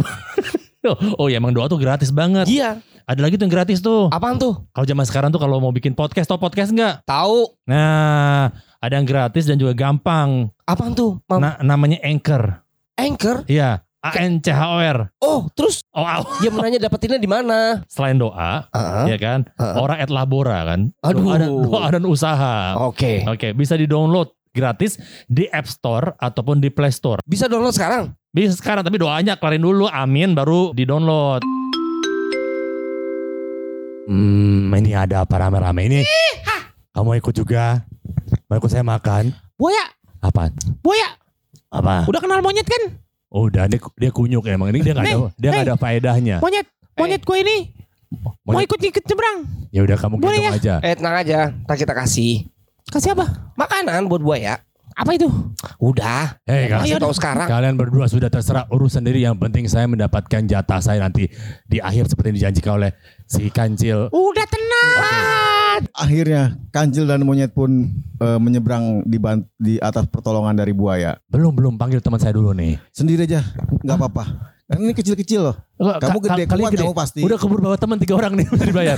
Oh, 0.84 1.24
oh 1.24 1.26
ya 1.32 1.40
emang 1.40 1.56
doa 1.56 1.64
tuh 1.64 1.80
gratis 1.80 2.12
banget. 2.12 2.44
Iya. 2.44 2.76
Ada 3.04 3.20
lagi 3.20 3.37
tuh 3.37 3.44
yang 3.44 3.52
gratis 3.52 3.78
tuh. 3.78 4.08
Apaan 4.08 4.40
tuh? 4.40 4.64
Kalau 4.73 4.87
zaman 4.88 5.04
sekarang 5.04 5.28
tuh 5.28 5.37
kalau 5.37 5.61
mau 5.61 5.68
bikin 5.68 5.92
podcast, 5.92 6.25
tau 6.25 6.40
podcast 6.40 6.73
nggak? 6.73 7.04
Tahu. 7.04 7.52
Nah, 7.68 8.49
ada 8.80 8.94
yang 8.94 9.04
gratis 9.04 9.44
dan 9.44 9.61
juga 9.61 9.76
gampang. 9.76 10.49
Apaan 10.64 10.96
tuh? 10.96 11.20
Mam? 11.28 11.37
Na- 11.38 11.61
namanya 11.61 12.00
Anchor. 12.00 12.64
Anchor. 12.96 13.44
Iya, 13.44 13.84
A 14.00 14.11
N 14.18 14.40
C 14.40 14.49
H 14.49 14.61
O 14.64 14.80
R. 14.80 14.99
Oh 15.20 15.44
terus 15.52 15.84
Oh, 15.92 16.00
au. 16.00 16.25
dia 16.40 16.49
menanya 16.49 16.80
dapetinnya 16.80 17.20
di 17.20 17.28
mana? 17.28 17.84
selain 17.87 18.16
doa, 18.16 18.66
Ah, 18.66 19.04
ya 19.04 19.20
kan? 19.20 19.44
ah. 19.54 19.76
Ora 19.76 20.00
et 20.00 20.08
labora 20.08 20.64
kan? 20.64 20.88
Aduh. 21.04 21.20
Doa 21.20 21.34
dan, 21.37 21.50
doa 21.61 21.87
dan 21.90 22.04
usaha. 22.08 22.56
Oke. 22.80 23.20
Oke, 23.26 23.52
bisa 23.52 23.76
di-download 23.76 24.32
gratis 24.49 24.96
di 25.26 25.44
App 25.46 25.68
Store 25.68 26.16
ataupun 26.16 26.56
di 26.56 26.73
Play 26.73 26.88
Store. 26.88 27.20
Bisa 27.23 27.52
download 27.52 27.76
sekarang? 27.76 28.16
Bisa 28.32 28.56
sekarang 28.56 28.80
tapi 28.80 28.96
doanya 28.96 29.37
kelarin 29.37 29.61
dulu, 29.61 29.87
amin 29.87 30.32
baru 30.32 30.73
di-download. 30.73 31.44
Hmm, 34.04 34.68
ini 34.68 34.92
ada 34.92 35.25
apa 35.25 35.34
rame-rame 35.40 35.88
ini? 35.88 36.00
Kamu 36.92 37.16
ikut 37.16 37.32
juga? 37.32 37.80
Mau 38.46 38.61
ikut 38.61 38.68
saya 38.68 38.84
makan? 38.84 39.32
Buaya, 39.56 39.84
Apa? 40.20 40.52
buaya. 40.84 41.16
Apa? 41.73 42.04
Udah 42.06 42.20
kenal 42.20 42.44
monyet 42.44 42.68
kan? 42.68 43.00
Oh, 43.32 43.50
udah 43.50 43.66
dia, 43.66 43.80
dia 43.99 44.11
kunyuk 44.14 44.46
emang 44.46 44.70
ini 44.70 44.84
dia 44.84 44.94
nggak 44.94 45.11
ada 45.11 45.18
dia 45.34 45.49
nggak 45.50 45.66
ada 45.66 45.76
faedahnya. 45.80 46.37
Monyet, 46.38 46.66
monyet 46.94 47.23
gue 47.26 47.38
ini 47.42 47.56
mau 48.46 48.62
ikut 48.62 48.78
ikut 48.78 49.02
nyebrang. 49.02 49.38
Ya 49.75 49.80
udah 49.82 49.96
kamu 49.99 50.23
gendong 50.23 50.54
aja. 50.54 50.75
Eh 50.87 50.94
tenang 50.94 51.16
aja. 51.18 51.50
Ntar 51.66 51.75
kita 51.75 51.94
kasih 51.96 52.46
Kasih 52.92 53.16
apa? 53.18 53.26
makanan 53.58 54.06
buat 54.06 54.23
buaya. 54.23 54.61
Apa 54.94 55.10
itu? 55.18 55.26
Udah. 55.82 56.38
Hei, 56.46 56.70
Kasih 56.70 56.94
kalian, 56.94 57.02
tahu 57.02 57.14
sekarang. 57.18 57.48
kalian 57.50 57.74
berdua 57.74 58.06
sudah 58.06 58.30
terserah 58.30 58.70
urus 58.70 58.94
sendiri. 58.94 59.18
Yang 59.18 59.42
penting 59.42 59.64
saya 59.66 59.90
mendapatkan 59.90 60.46
jatah 60.46 60.78
saya 60.78 61.02
nanti 61.02 61.26
di 61.66 61.82
akhir 61.82 62.06
seperti 62.06 62.30
yang 62.30 62.38
dijanjikan 62.38 62.72
oleh 62.78 62.90
si 63.26 63.50
kancil. 63.50 64.06
Udah 64.14 64.46
tenang. 64.46 65.80
Akhirnya 65.90 66.54
kancil 66.70 67.10
dan 67.10 67.26
monyet 67.26 67.50
pun 67.50 67.90
eh, 68.22 68.38
menyeberang 68.38 69.02
di, 69.02 69.18
di 69.58 69.74
atas 69.82 70.06
pertolongan 70.06 70.54
dari 70.54 70.70
buaya. 70.70 71.18
Belum 71.26 71.50
belum 71.50 71.74
panggil 71.74 71.98
teman 71.98 72.22
saya 72.22 72.38
dulu 72.38 72.54
nih. 72.54 72.78
Sendiri 72.94 73.26
aja, 73.26 73.42
nggak 73.82 73.98
apa-apa. 73.98 74.53
Kan 74.64 74.80
ini 74.80 74.92
kecil-kecil 74.92 75.44
loh. 75.44 75.56
Kamu 75.76 76.18
Ka- 76.18 76.33
gede, 76.33 76.49
kalian 76.49 76.64
kuat 76.66 76.80
kamu 76.80 76.94
pasti. 76.97 77.21
Udah 77.21 77.37
keburu 77.37 77.61
bawa 77.62 77.76
teman 77.76 78.00
tiga 78.00 78.16
orang 78.16 78.33
nih 78.33 78.49
bisa 78.52 78.64
dibayar. 78.64 78.97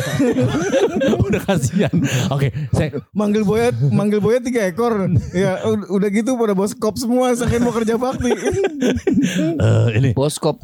udah 1.27 1.43
kasihan. 1.43 1.91
Oke, 2.31 2.55
saya 2.71 3.03
Manggil 3.11 3.43
buaya, 3.43 3.75
manggil 3.91 4.23
buaya 4.23 4.39
tiga 4.39 4.63
ekor. 4.63 5.11
Ya 5.33 5.59
ud- 5.65 5.91
udah 5.91 6.09
gitu 6.09 6.35
pada 6.35 6.55
bos 6.55 6.71
kop 6.71 6.95
semua, 6.95 7.35
saking 7.35 7.61
mau 7.61 7.75
kerja 7.75 7.99
bakti. 7.99 8.31
eh, 9.67 9.89
ini 9.95 10.11
Boskop. 10.15 10.63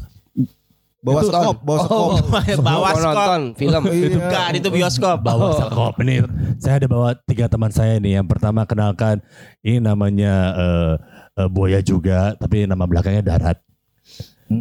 Bawa 1.03 1.19
Itu- 1.19 1.35
skop, 1.35 1.57
bawa 1.61 1.79
skop. 1.83 1.99
Oh, 1.99 2.15
Bawa 2.63 2.89
skop. 2.95 3.03
nonton 3.03 3.41
film. 3.59 3.81
Iya. 3.85 4.07
Bukan 4.15 4.51
itu 4.55 4.69
bioskop. 4.71 5.17
bawa 5.19 5.51
sekop 5.51 5.99
ini. 5.99 6.23
Saya 6.57 6.79
ada 6.79 6.87
bawa 6.87 7.11
tiga 7.19 7.51
teman 7.51 7.75
saya 7.75 7.99
nih. 7.99 8.23
Yang 8.23 8.27
pertama 8.31 8.63
kenalkan 8.63 9.19
ini 9.59 9.83
namanya 9.83 10.33
eh, 10.55 10.93
eh, 11.37 11.49
buaya 11.51 11.83
juga, 11.83 12.39
tapi 12.39 12.63
nama 12.63 12.87
belakangnya 12.87 13.19
darat. 13.19 13.59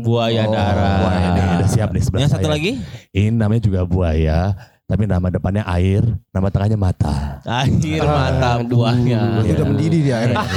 Buaya 0.00 0.42
Oh, 0.44 0.52
darat. 0.52 0.98
Buaya 0.98 1.26
nih, 1.30 1.44
udah 1.54 1.68
siap 1.68 1.88
nih 1.90 2.02
sebelah 2.02 2.20
Yang 2.20 2.32
satu 2.32 2.46
saya. 2.46 2.54
lagi? 2.54 2.70
Ini 3.10 3.28
namanya 3.30 3.62
juga 3.62 3.80
buaya, 3.84 4.38
tapi 4.82 5.04
nama 5.04 5.28
depannya 5.28 5.64
air, 5.66 6.02
nama 6.28 6.48
tengahnya 6.48 6.76
mata. 6.76 7.44
Air 7.44 8.00
mata 8.02 8.50
buahnya. 8.62 9.20
Berarti 9.36 9.52
udah 9.52 9.66
mendidih 9.66 10.00
dia 10.02 10.14
akhirnya. 10.18 10.40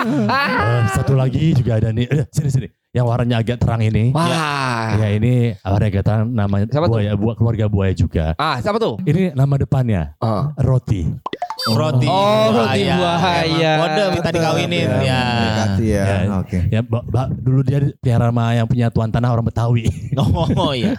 Eh, 0.00 0.82
satu 0.90 1.12
lagi 1.12 1.52
juga 1.52 1.76
ada 1.76 1.90
nih, 1.90 2.06
eh, 2.06 2.24
sini 2.30 2.48
sini, 2.48 2.68
yang 2.90 3.04
warnanya 3.04 3.38
agak 3.38 3.58
terang 3.58 3.80
ini. 3.80 4.10
Wah. 4.10 4.96
Ya 4.96 5.08
ini 5.10 5.52
warnanya 5.60 5.90
agak 5.90 6.04
terang, 6.04 6.22
namanya 6.30 6.64
Siapa 6.66 6.86
buaya, 6.86 7.12
buah 7.14 7.34
keluarga 7.34 7.64
buaya 7.66 7.92
juga. 7.92 8.32
Ah 8.36 8.56
siapa 8.58 8.78
tuh? 8.78 8.96
Ini 9.02 9.34
nama 9.34 9.54
depannya 9.54 10.16
Ah. 10.18 10.50
roti. 10.56 11.04
Roti 11.68 12.06
Oh, 12.08 12.46
roti 12.50 12.80
buaya. 12.88 12.96
Emang 13.44 13.80
Kode 13.84 14.02
minta 14.10 14.30
dikawinin 14.32 14.88
ya. 15.04 15.20
Mendekati 15.20 15.86
ya. 15.86 16.04
Ya. 16.04 16.16
Oke. 16.40 16.58
Ya, 16.68 16.80
ba- 16.80 17.04
ba- 17.04 17.28
dulu 17.28 17.60
dia 17.60 17.78
pelihara 18.00 18.32
sama 18.32 18.56
yang 18.56 18.64
punya 18.64 18.86
tuan 18.88 19.12
tanah 19.12 19.28
orang 19.28 19.44
Betawi. 19.44 19.84
Oh 20.56 20.72
iya. 20.72 20.96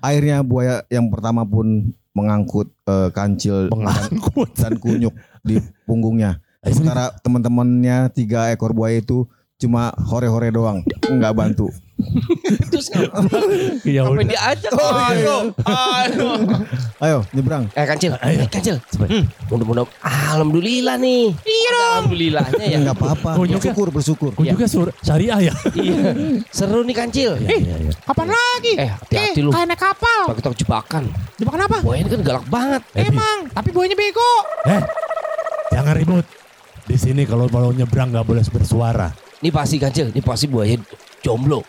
Akhirnya 0.00 0.42
buaya 0.42 0.82
yang 0.88 1.06
pertama 1.06 1.42
pun 1.42 1.90
mengangkut 2.12 2.72
eh, 2.84 3.08
kancil 3.12 3.68
Pengangkut. 3.68 4.50
dan 4.56 4.74
kunyuk 4.76 5.14
di 5.40 5.58
punggungnya. 5.84 6.40
Sementara 6.64 7.14
teman-temannya 7.22 8.10
tiga 8.10 8.50
ekor 8.50 8.74
buaya 8.74 8.98
itu 8.98 9.28
cuma 9.56 9.94
hore-hore 10.02 10.50
doang, 10.50 10.82
nggak 11.06 11.32
bantu. 11.32 11.70
Terus 12.70 12.92
Ya 13.84 14.04
ngapain 14.04 14.20
udah. 14.20 14.26
dia 14.28 14.40
ajak? 14.52 14.70
Aduh, 14.72 15.42
aduh. 15.64 16.36
Ayo 17.00 17.18
nyebrang. 17.32 17.64
Eh 17.72 17.86
kancil, 17.88 18.12
Ayo. 18.20 18.44
eh 18.44 18.48
kancil. 18.48 18.76
Coba. 18.92 19.04
Mudah-mudahan 19.48 19.88
alhamdulillah 20.04 20.96
nih. 21.00 21.32
Iya 21.40 21.70
dong. 21.70 21.92
Alhamdulillahnya 21.96 22.64
ya. 22.68 22.78
Nggak 22.84 22.96
apa-apa. 22.96 23.30
Bersyukur, 23.40 23.88
bersyukur. 23.88 24.30
Kok 24.32 24.44
juga 24.44 24.66
sur 24.68 24.88
syariah 25.00 25.48
ya? 25.48 25.54
Iya. 25.72 25.96
Seru 26.52 26.84
nih 26.84 26.96
kancil. 26.96 27.30
Iya, 27.40 27.56
iya, 27.56 27.76
iya. 27.80 27.92
Kapan 28.04 28.28
lagi? 28.28 28.72
Eh 28.76 28.88
hati-hati 28.92 29.40
lu. 29.40 29.50
kayak 29.50 29.66
naik 29.66 29.80
kapal. 29.80 30.20
Kita 30.36 30.48
jebakan. 30.52 31.02
Jebakan 31.36 31.60
apa? 31.64 31.76
Buaya 31.80 32.00
ini 32.00 32.10
kan 32.12 32.20
galak 32.20 32.46
banget. 32.46 32.82
Eh, 32.92 33.08
Emang, 33.08 33.38
tapi 33.50 33.68
buayanya 33.72 33.96
bego. 33.96 34.32
Eh, 34.68 34.82
jangan 35.72 35.94
ribut. 35.96 36.26
Di 36.86 36.96
sini 37.00 37.24
kalau 37.24 37.48
mau 37.48 37.72
nyebrang 37.72 38.12
nggak 38.12 38.24
boleh 38.24 38.44
bersuara. 38.46 39.10
Ini 39.40 39.48
pasti 39.48 39.76
kancil. 39.76 40.12
Ini 40.12 40.20
pasti 40.20 40.46
buaya 40.46 40.76
jomblo. 41.20 41.64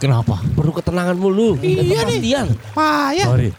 Kenapa? 0.00 0.40
Perlu 0.56 0.72
ketenangan 0.72 1.16
mulu. 1.16 1.60
Iya 1.60 1.84
nih. 1.84 1.92
kepastian. 1.92 2.46
Payah. 2.72 3.26
Sorry, 3.28 3.50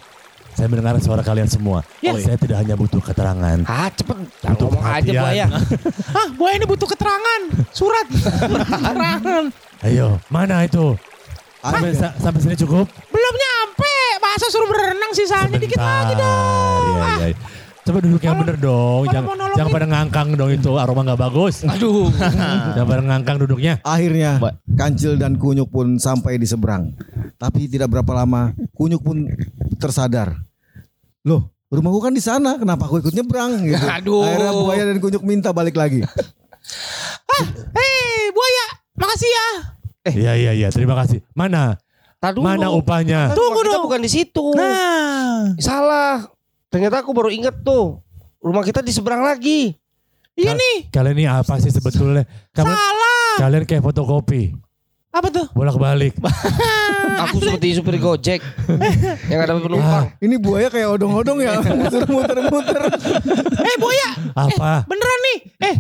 saya 0.52 0.68
mendengar 0.68 0.98
suara 0.98 1.22
kalian 1.22 1.46
semua. 1.46 1.86
Ya. 2.02 2.18
Saya 2.18 2.36
tidak 2.36 2.58
hanya 2.58 2.74
butuh 2.74 2.98
keterangan. 3.00 3.62
Ah 3.66 3.88
cepet. 3.94 4.18
Jangan 4.42 4.54
Butuh 4.58 4.68
ngomong 4.68 4.84
aja 4.84 5.12
buaya. 5.14 5.46
Hah, 6.12 6.28
buaya 6.34 6.56
ini 6.58 6.66
butuh 6.66 6.88
keterangan. 6.90 7.42
Surat. 7.70 8.06
keterangan. 8.82 9.44
Ayo, 9.82 10.18
mana 10.28 10.66
itu? 10.66 10.98
Sampai, 11.62 11.94
sa- 11.94 12.18
sampai 12.18 12.40
sini 12.42 12.58
cukup? 12.58 12.90
Belum 13.14 13.34
nyampe. 13.38 13.96
Masa 14.18 14.50
suruh 14.50 14.66
berenang 14.66 15.14
sisanya 15.14 15.58
dikit 15.58 15.78
lagi 15.78 16.14
dong. 16.18 16.82
Iya, 16.82 16.98
iya, 16.98 17.28
iya. 17.30 17.38
Coba 17.92 18.08
duduk 18.08 18.24
yang 18.24 18.40
bener 18.40 18.56
dong. 18.56 19.04
Jangan, 19.12 19.36
jangan 19.52 19.68
pada 19.68 19.84
ngangkang 19.92 20.28
dong 20.40 20.52
itu 20.56 20.72
aroma 20.80 21.04
nggak 21.04 21.20
bagus. 21.28 21.68
Aduh. 21.68 22.08
jangan 22.80 22.88
pada 22.88 23.04
ngangkang 23.04 23.38
duduknya. 23.44 23.84
Akhirnya 23.84 24.40
kancil 24.80 25.20
dan 25.20 25.36
kunyuk 25.36 25.68
pun 25.68 26.00
sampai 26.00 26.40
di 26.40 26.48
seberang. 26.48 26.96
Tapi 27.36 27.68
tidak 27.68 27.92
berapa 27.92 28.24
lama 28.24 28.56
kunyuk 28.80 29.04
pun 29.04 29.28
tersadar. 29.76 30.40
Loh, 31.28 31.52
rumahku 31.68 32.00
kan 32.00 32.16
di 32.16 32.24
sana. 32.24 32.56
Kenapa 32.56 32.88
aku 32.88 33.04
ikut 33.04 33.12
nyebrang? 33.12 33.60
Gitu. 33.60 33.84
Aduh. 33.84 34.24
Akhirnya 34.24 34.52
buaya 34.56 34.84
dan 34.88 34.98
kunyuk 35.04 35.24
minta 35.28 35.52
balik 35.52 35.76
lagi. 35.76 36.00
Hei, 37.76 38.32
buaya. 38.32 38.68
Makasih 39.04 39.28
ya. 39.28 39.48
Iya, 40.16 40.32
iya, 40.40 40.52
iya. 40.56 40.68
Terima 40.72 40.96
kasih. 40.96 41.28
Mana? 41.36 41.76
Tar 42.24 42.40
dulu. 42.40 42.48
Mana 42.48 42.72
upahnya? 42.72 43.36
Tunggu 43.36 43.68
dong. 43.68 43.84
bukan 43.84 44.00
di 44.00 44.08
situ. 44.08 44.56
Nah. 44.56 45.60
Salah. 45.60 46.40
Ternyata 46.72 47.04
aku 47.04 47.12
baru 47.12 47.28
inget 47.28 47.52
tuh. 47.62 48.00
Rumah 48.40 48.64
kita 48.64 48.80
di 48.80 48.96
seberang 48.96 49.22
lagi. 49.22 49.76
Iya 50.40 50.56
nih. 50.56 50.88
Kalian 50.88 51.16
ini 51.20 51.28
apa 51.28 51.60
sih 51.60 51.68
sebetulnya? 51.68 52.24
Kalian, 52.56 52.74
Salah. 52.74 53.36
kalian 53.44 53.64
kayak 53.68 53.84
fotokopi. 53.84 54.56
Apa 55.12 55.28
tuh? 55.28 55.46
Bolak-balik. 55.52 56.16
Aku 57.28 57.44
seperti 57.44 57.76
supir 57.76 58.00
Gojek. 58.00 58.40
yang 59.28 59.44
ada 59.44 59.60
penumpang. 59.60 60.16
Ini 60.24 60.40
buaya 60.40 60.72
kayak 60.72 60.96
odong-odong 60.96 61.44
ya. 61.44 61.60
Muter-muter-muter. 61.84 62.82
Eh, 63.60 63.76
buaya. 63.76 64.10
Apa? 64.32 64.88
Beneran 64.88 65.20
nih. 65.28 65.38
Eh, 65.68 65.76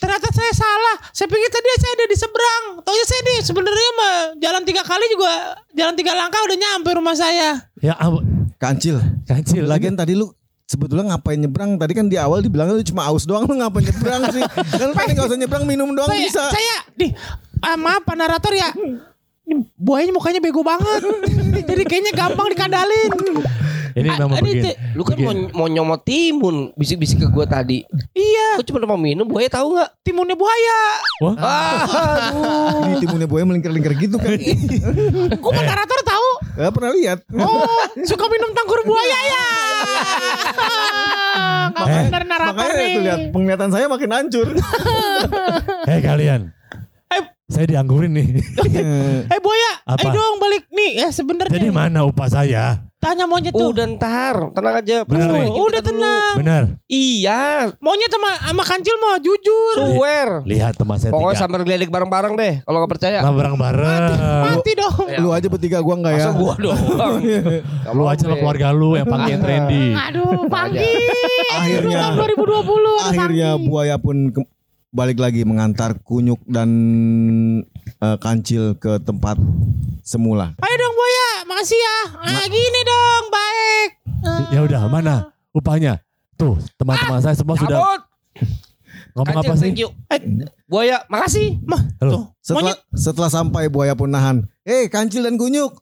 ternyata 0.00 0.32
saya 0.32 0.52
salah. 0.56 0.96
Saya 1.12 1.28
pikir 1.28 1.50
tadi 1.52 1.68
saya 1.76 1.92
ada 2.00 2.06
di 2.08 2.16
seberang. 2.16 2.64
Taunya 2.80 3.04
saya 3.04 3.20
di 3.22 3.34
sebenarnya 3.44 3.90
mah 4.00 4.16
jalan 4.40 4.62
tiga 4.64 4.82
kali 4.82 5.04
juga 5.12 5.60
jalan 5.76 5.94
tiga 6.00 6.16
langkah 6.16 6.40
udah 6.40 6.56
nyampe 6.56 6.90
rumah 6.96 7.12
saya. 7.12 7.60
Ya 7.84 7.92
ampun. 8.00 8.39
Kancil. 8.60 9.00
Kancil. 9.24 9.64
Lagian 9.64 9.96
tadi 9.96 10.12
lu 10.12 10.28
sebetulnya 10.62 11.10
ngapain 11.10 11.34
nyebrang? 11.36 11.74
Tadi 11.74 11.92
kan 11.92 12.06
di 12.06 12.14
awal 12.14 12.40
dibilang 12.40 12.70
lu 12.70 12.84
cuma 12.84 13.08
aus 13.08 13.24
doang 13.24 13.42
lu 13.42 13.56
ngapain 13.56 13.82
nyebrang 13.82 14.22
sih? 14.28 14.44
Kan 14.76 14.92
tadi 14.92 15.10
nggak 15.12 15.26
usah 15.26 15.38
nyebrang 15.38 15.64
minum 15.64 15.90
doang 15.90 16.06
saya, 16.06 16.20
bisa. 16.22 16.44
saya 16.46 16.76
di 16.92 17.08
ah, 17.58 17.74
maaf 17.74 18.04
Pak 18.04 18.14
narator 18.14 18.52
ya. 18.52 18.68
Ini 19.42 19.66
buayanya 19.74 20.12
mukanya 20.12 20.38
bego 20.38 20.60
banget. 20.60 21.00
Jadi 21.68 21.82
kayaknya 21.82 22.12
gampang 22.12 22.46
dikandalin. 22.48 23.10
Ini 23.90 24.06
memang 24.08 24.30
Ah, 24.30 24.38
ini 24.38 24.50
begini. 24.54 24.62
te- 24.62 24.78
Lu 24.92 25.02
kan 25.02 25.18
mau, 25.18 25.34
mau 25.52 25.66
nyomot 25.66 25.98
timun 26.00 26.70
bisik-bisik 26.72 27.18
ke 27.18 27.26
gua 27.26 27.42
tadi. 27.42 27.82
Iya, 28.12 28.54
Kok 28.54 28.66
cuma 28.68 28.86
mau 28.86 28.94
minum 28.94 29.26
buaya 29.26 29.50
tahu 29.50 29.74
nggak? 29.74 29.90
timunnya 30.00 30.34
buaya. 30.34 30.78
Wah, 31.18 31.34
Ah, 31.34 32.86
Ini 32.86 33.02
timunnya 33.02 33.26
buaya 33.26 33.42
melingkar-lingkar 33.42 33.96
gitu 33.96 34.14
kan. 34.14 34.38
Pak 35.34 35.64
narator? 35.64 35.98
Gak 36.52 36.72
pernah 36.72 36.92
lihat. 36.92 37.18
Oh, 37.32 37.64
suka 38.00 38.24
minum 38.26 38.50
tangkur 38.50 38.80
buaya 38.82 39.18
ya. 39.24 39.44
Makanya 41.72 42.10
dari 42.10 42.26
narator 42.26 42.52
Makanya 42.52 42.74
nih. 42.76 42.88
itu 42.88 43.00
lihat 43.00 43.20
penglihatan 43.30 43.70
saya 43.70 43.86
makin 43.86 44.10
hancur. 44.10 44.48
hei 45.86 46.00
kalian. 46.08 46.50
Eh. 47.50 47.52
Saya 47.52 47.66
dianggurin 47.68 48.12
nih. 48.12 48.28
Eh 49.34 49.40
buaya, 49.42 49.72
Apa? 49.84 50.00
eh 50.00 50.10
dong 50.10 50.38
balik 50.38 50.70
nih. 50.70 50.90
Ya 50.96 51.08
sebenarnya. 51.10 51.50
Jadi 51.50 51.68
mana 51.68 52.06
upah 52.06 52.30
saya? 52.30 52.86
Tanya 53.00 53.24
monyet 53.24 53.50
tuh. 53.50 53.72
udah 53.72 53.88
ntar, 53.90 54.52
tenang 54.52 54.76
aja. 54.76 54.96
Bener, 55.02 55.32
nih. 55.32 55.48
Udah 55.48 55.80
dulu. 55.80 55.88
tenang. 55.88 56.34
Benar. 56.36 56.62
Iya, 56.84 57.72
Monyet 57.80 58.12
sama 58.12 58.28
sama 58.38 58.60
kancil 58.62 58.92
mau 58.94 59.16
jujur. 59.16 59.76
swear. 59.88 60.44
Lihat 60.44 60.76
teman 60.76 61.00
saya 61.00 61.08
Pokoknya 61.08 61.32
tiga. 61.32 61.42
sambil 61.42 61.60
gelilik 61.64 61.88
bareng-bareng 61.88 62.36
deh. 62.36 62.54
Kalau 62.60 62.76
nggak 62.78 62.92
percaya. 62.92 63.18
Lah 63.18 63.32
bareng-bareng. 63.32 64.12
Mati 64.44 64.72
dong. 64.76 64.96
Lu 65.16 65.32
aja 65.32 65.48
bertiga 65.48 65.80
gua 65.80 65.96
enggak 65.96 66.12
ya. 66.12 66.18
Masa 66.22 66.32
gua 66.36 66.54
doang. 66.60 67.14
Lu 67.90 68.04
aja 68.04 68.20
sama 68.20 68.36
keluarga 68.36 68.68
lu 68.68 68.92
yang 68.92 69.08
yang 69.26 69.40
trendy. 69.40 69.96
Aduh, 69.96 70.44
pagi. 70.46 70.92
Akhirnya. 71.50 71.98
Tahun 72.12 72.28
2020 72.36 72.68
udah 72.68 73.04
Akhirnya 73.08 73.48
buaya 73.56 73.96
pun 73.96 74.28
ke- 74.28 74.48
balik 74.90 75.22
lagi 75.22 75.46
mengantar 75.46 75.94
kunyuk 76.02 76.42
dan 76.44 76.68
eh, 77.96 78.16
kancil 78.18 78.74
ke 78.74 78.98
tempat 79.00 79.38
semula. 80.02 80.54
Ayo 80.58 80.74
dong 80.76 80.94
buaya, 80.94 81.28
makasih 81.46 81.78
ya. 81.78 81.96
Ah, 82.20 82.44
gini 82.44 82.80
dong, 82.82 83.24
baik. 83.30 83.88
Ah, 84.20 84.40
Ya 84.50 84.60
udah, 84.60 84.82
mana 84.86 85.14
upahnya? 85.50 86.02
Tuh, 86.34 86.58
teman-teman 86.74 87.20
saya 87.20 87.36
semua 87.36 87.54
sudah 87.54 87.78
Cabut. 87.78 88.00
ngomong 89.12 89.36
apa 89.36 89.42
Kancil, 89.44 89.54
sih? 89.54 89.62
thank 89.62 89.78
you. 89.78 89.88
Eh, 90.08 90.20
buaya, 90.64 91.04
makasih. 91.06 91.58
Mah, 91.62 91.82
Halo. 92.00 92.10
tuh. 92.10 92.24
Setelah 92.40 92.62
Monyet, 92.64 92.78
setelah 92.92 93.30
sampai 93.30 93.62
buaya 93.66 93.92
pun 93.92 94.08
nahan. 94.08 94.36
Eh 94.62 94.88
kancil 94.88 95.22
dan 95.22 95.36
kunyuk. 95.36 95.78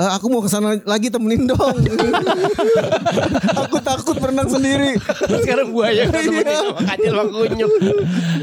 Eh, 0.00 0.08
aku 0.08 0.32
mau 0.32 0.40
ke 0.40 0.48
sana 0.48 0.80
lagi 0.88 1.12
temenin 1.12 1.44
dong. 1.44 1.76
aku 3.60 3.76
takut 3.84 4.16
berenang 4.16 4.48
sendiri. 4.48 4.96
Sekarang 5.44 5.68
buaya 5.68 6.08
sama 6.08 6.80
kancil 6.80 7.12
sama 7.12 7.28
kunyuk. 7.28 7.70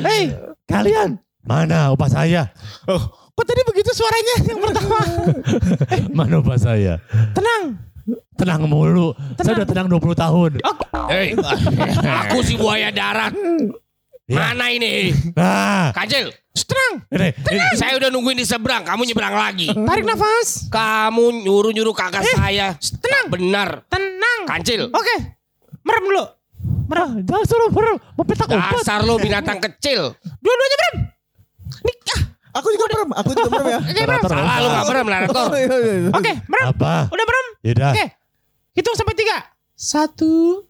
hei, 0.06 0.24
Kalian, 0.70 1.18
mana 1.42 1.90
upah 1.90 2.06
saya? 2.06 2.54
kok 2.86 3.46
tadi 3.48 3.62
begitu 3.66 3.90
suaranya 3.98 4.36
yang 4.46 4.60
pertama? 4.62 5.00
Mana 6.22 6.44
upah 6.44 6.60
saya? 6.60 7.02
Tenang. 7.34 7.82
Tenang 8.38 8.68
mulu. 8.70 9.16
Saya 9.42 9.64
udah 9.64 9.68
tenang 9.68 9.88
20 9.90 10.12
tahun. 10.14 10.52
Hei, 11.10 11.34
aku 12.06 12.46
si 12.46 12.60
buaya 12.62 12.94
darat. 12.94 13.34
Ya. 14.30 14.54
Mana 14.54 14.70
ini? 14.70 15.10
Ah, 15.34 15.90
Kancil, 15.90 16.30
Tenang. 16.54 17.02
ini. 17.10 17.34
saya 17.74 17.98
udah 17.98 18.14
nungguin 18.14 18.38
di 18.38 18.46
seberang. 18.46 18.86
Kamu 18.86 19.02
nyebrang 19.02 19.34
lagi. 19.34 19.74
Tarik 19.74 20.06
nafas. 20.06 20.70
Kamu 20.70 21.42
nyuruh-nyuruh 21.42 21.98
kakak 21.98 22.22
saya. 22.30 22.78
Tenang. 22.78 23.26
Benar. 23.26 23.70
Tenang. 23.90 24.40
Kancil. 24.46 24.94
Oke. 24.94 25.16
Merem 25.82 26.04
dulu. 26.06 26.24
Merem. 26.86 27.10
Jangan 27.26 27.44
suruh 27.44 27.70
merem. 27.74 27.98
Mau 28.14 28.22
petak 28.22 28.48
umpet. 28.48 28.78
Dasar 28.78 29.02
lo 29.02 29.18
binatang 29.18 29.58
kecil. 29.58 30.14
Dua-duanya 30.38 30.78
merem. 30.78 30.96
Nih, 31.82 31.96
ah. 32.14 32.22
Aku 32.56 32.68
juga 32.70 32.86
merem. 32.88 33.10
Aku 33.18 33.30
juga 33.34 33.50
merem 33.50 33.66
ya. 33.66 33.80
Oke, 33.82 33.98
merem. 33.98 34.10
Narator, 34.14 34.30
Salah 34.30 34.56
lu 34.56 34.68
gak 34.70 34.86
merem, 34.86 35.06
Narator. 35.10 35.42
Oh, 35.42 35.58
iya, 35.58 35.66
iya, 35.74 35.94
iya. 35.98 36.10
Oke, 36.14 36.32
merem. 36.46 36.66
Apa? 36.70 36.94
Udah 37.10 37.26
merem. 37.26 37.46
Yaudah, 37.66 37.92
Oke. 37.98 38.06
Hitung 38.78 38.94
sampai 38.94 39.16
tiga. 39.18 39.38
Satu. 39.74 40.62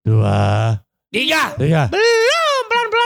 dua, 0.00 0.78
Tiga. 1.10 1.58
tiga. 1.58 1.90
Belum. 1.90 2.49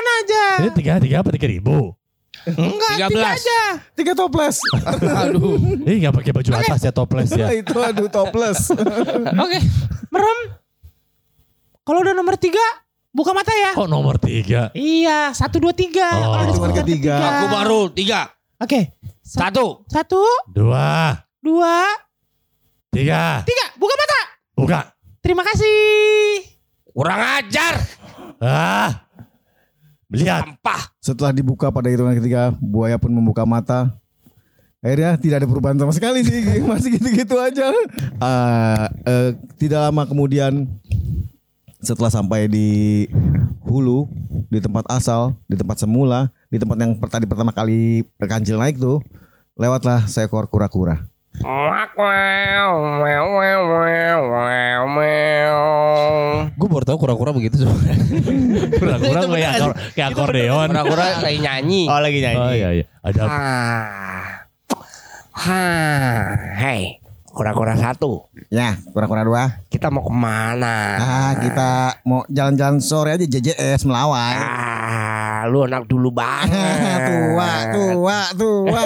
Pelan-pelan 0.04 0.20
aja. 0.20 0.44
Ini 0.60 0.70
tiga, 0.72 0.92
tiga 1.00 1.16
apa 1.20 1.28
tiga 1.32 1.48
ribu? 1.48 1.96
Enggak, 2.44 2.90
Tiga 2.92 3.06
tiga 3.08 3.08
belas. 3.08 3.36
aja. 3.40 3.60
Tiga 3.96 4.12
toples. 4.12 4.56
Aduh. 5.24 5.56
Ini 5.80 5.94
nggak 5.98 6.14
pakai 6.14 6.32
baju 6.34 6.50
atas 6.54 6.80
ya 6.82 6.92
toples 6.92 7.30
ya. 7.32 7.48
Itu 7.60 7.76
aduh 7.78 8.08
toples. 8.08 8.68
Oke. 9.44 9.58
Merem. 10.12 10.38
Kalau 11.80 11.98
udah 12.00 12.12
nomor 12.12 12.36
tiga, 12.36 12.60
buka 13.10 13.32
mata 13.32 13.48
ya. 13.50 13.72
Kok 13.72 13.88
nomor 13.88 14.16
tiga? 14.16 14.68
Iya, 14.72 15.32
satu 15.32 15.56
dua 15.58 15.72
tiga. 15.72 16.04
Oh. 16.14 16.32
Kalau 16.34 16.52
sebutan 16.52 16.76
ketiga. 16.84 17.14
Aku 17.16 17.46
baru 17.50 17.80
tiga. 17.88 18.28
Oke. 18.60 18.92
Sa- 19.24 19.48
Satu. 19.48 19.80
Satu, 19.88 20.20
Dua, 20.46 21.16
dua, 21.40 21.80
tiga. 22.90 23.40
tiga. 23.42 23.64
Buka 23.74 23.94
mata. 23.96 24.20
Buka. 24.52 24.80
Terima 25.20 25.40
kasih. 25.40 26.44
Kurang 26.86 27.20
ajar. 27.40 27.80
Ah, 28.36 29.08
lihat. 30.12 30.42
Sampah. 30.44 30.82
Setelah 31.00 31.32
dibuka 31.32 31.68
pada 31.68 31.88
hitungan 31.88 32.16
ketiga, 32.16 32.52
buaya 32.58 32.96
pun 32.96 33.12
membuka 33.12 33.44
mata. 33.44 33.92
Akhirnya 34.84 35.16
tidak 35.16 35.36
ada 35.40 35.48
perubahan 35.48 35.80
sama 35.80 35.96
sekali 35.96 36.20
sih, 36.20 36.44
masih 36.68 37.00
gitu-gitu 37.00 37.40
aja. 37.40 37.72
Ah, 38.20 38.92
eh, 39.08 39.32
tidak 39.56 39.80
lama 39.88 40.04
kemudian, 40.04 40.68
setelah 41.80 42.12
sampai 42.12 42.52
di 42.52 43.08
hulu, 43.64 44.04
di 44.52 44.60
tempat 44.60 44.84
asal, 44.92 45.32
di 45.48 45.56
tempat 45.56 45.80
semula, 45.80 46.28
di 46.52 46.60
tempat 46.60 46.76
yang 46.76 46.92
tadi 47.00 47.24
pertama 47.24 47.52
kali 47.56 48.04
kancil 48.28 48.60
naik 48.60 48.76
tuh, 48.76 49.00
lewatlah 49.56 50.04
seekor 50.04 50.52
kura-kura. 50.52 51.08
Gue 56.54 56.68
baru 56.70 56.84
tahu 56.86 56.98
kura-kura 57.02 57.30
begitu 57.34 57.66
sebenarnya. 57.66 57.96
Kura-kura 58.80 59.20
kayak 59.26 59.50
akor- 59.58 59.76
kayak 59.92 60.08
akordeon. 60.14 60.68
Kura-kura 60.70 61.04
lagi 61.20 61.38
nyanyi. 61.42 61.82
Oh 61.90 61.98
lagi 61.98 62.18
nyanyi. 62.22 62.38
Oh 62.38 62.52
iya 62.54 62.68
iya. 62.72 62.84
Ada 63.02 63.20
Ah. 63.26 64.24
Ha. 65.34 65.62
Hei, 66.62 67.02
kura-kura 67.26 67.74
satu. 67.74 68.30
Ya, 68.48 68.78
kura-kura 68.94 69.26
dua. 69.26 69.42
Kita 69.66 69.90
mau 69.90 70.00
ke 70.00 70.14
mana? 70.14 70.76
Ah, 70.96 71.32
kita 71.36 71.70
mau 72.06 72.22
jalan-jalan 72.30 72.78
sore 72.78 73.18
aja 73.18 73.26
JJS 73.26 73.82
melawai. 73.82 74.38
Ah, 74.38 75.42
lu 75.50 75.66
anak 75.66 75.84
dulu 75.84 76.14
banget. 76.14 77.02
tua, 77.10 77.50
tua, 77.74 78.18
tua. 78.38 78.82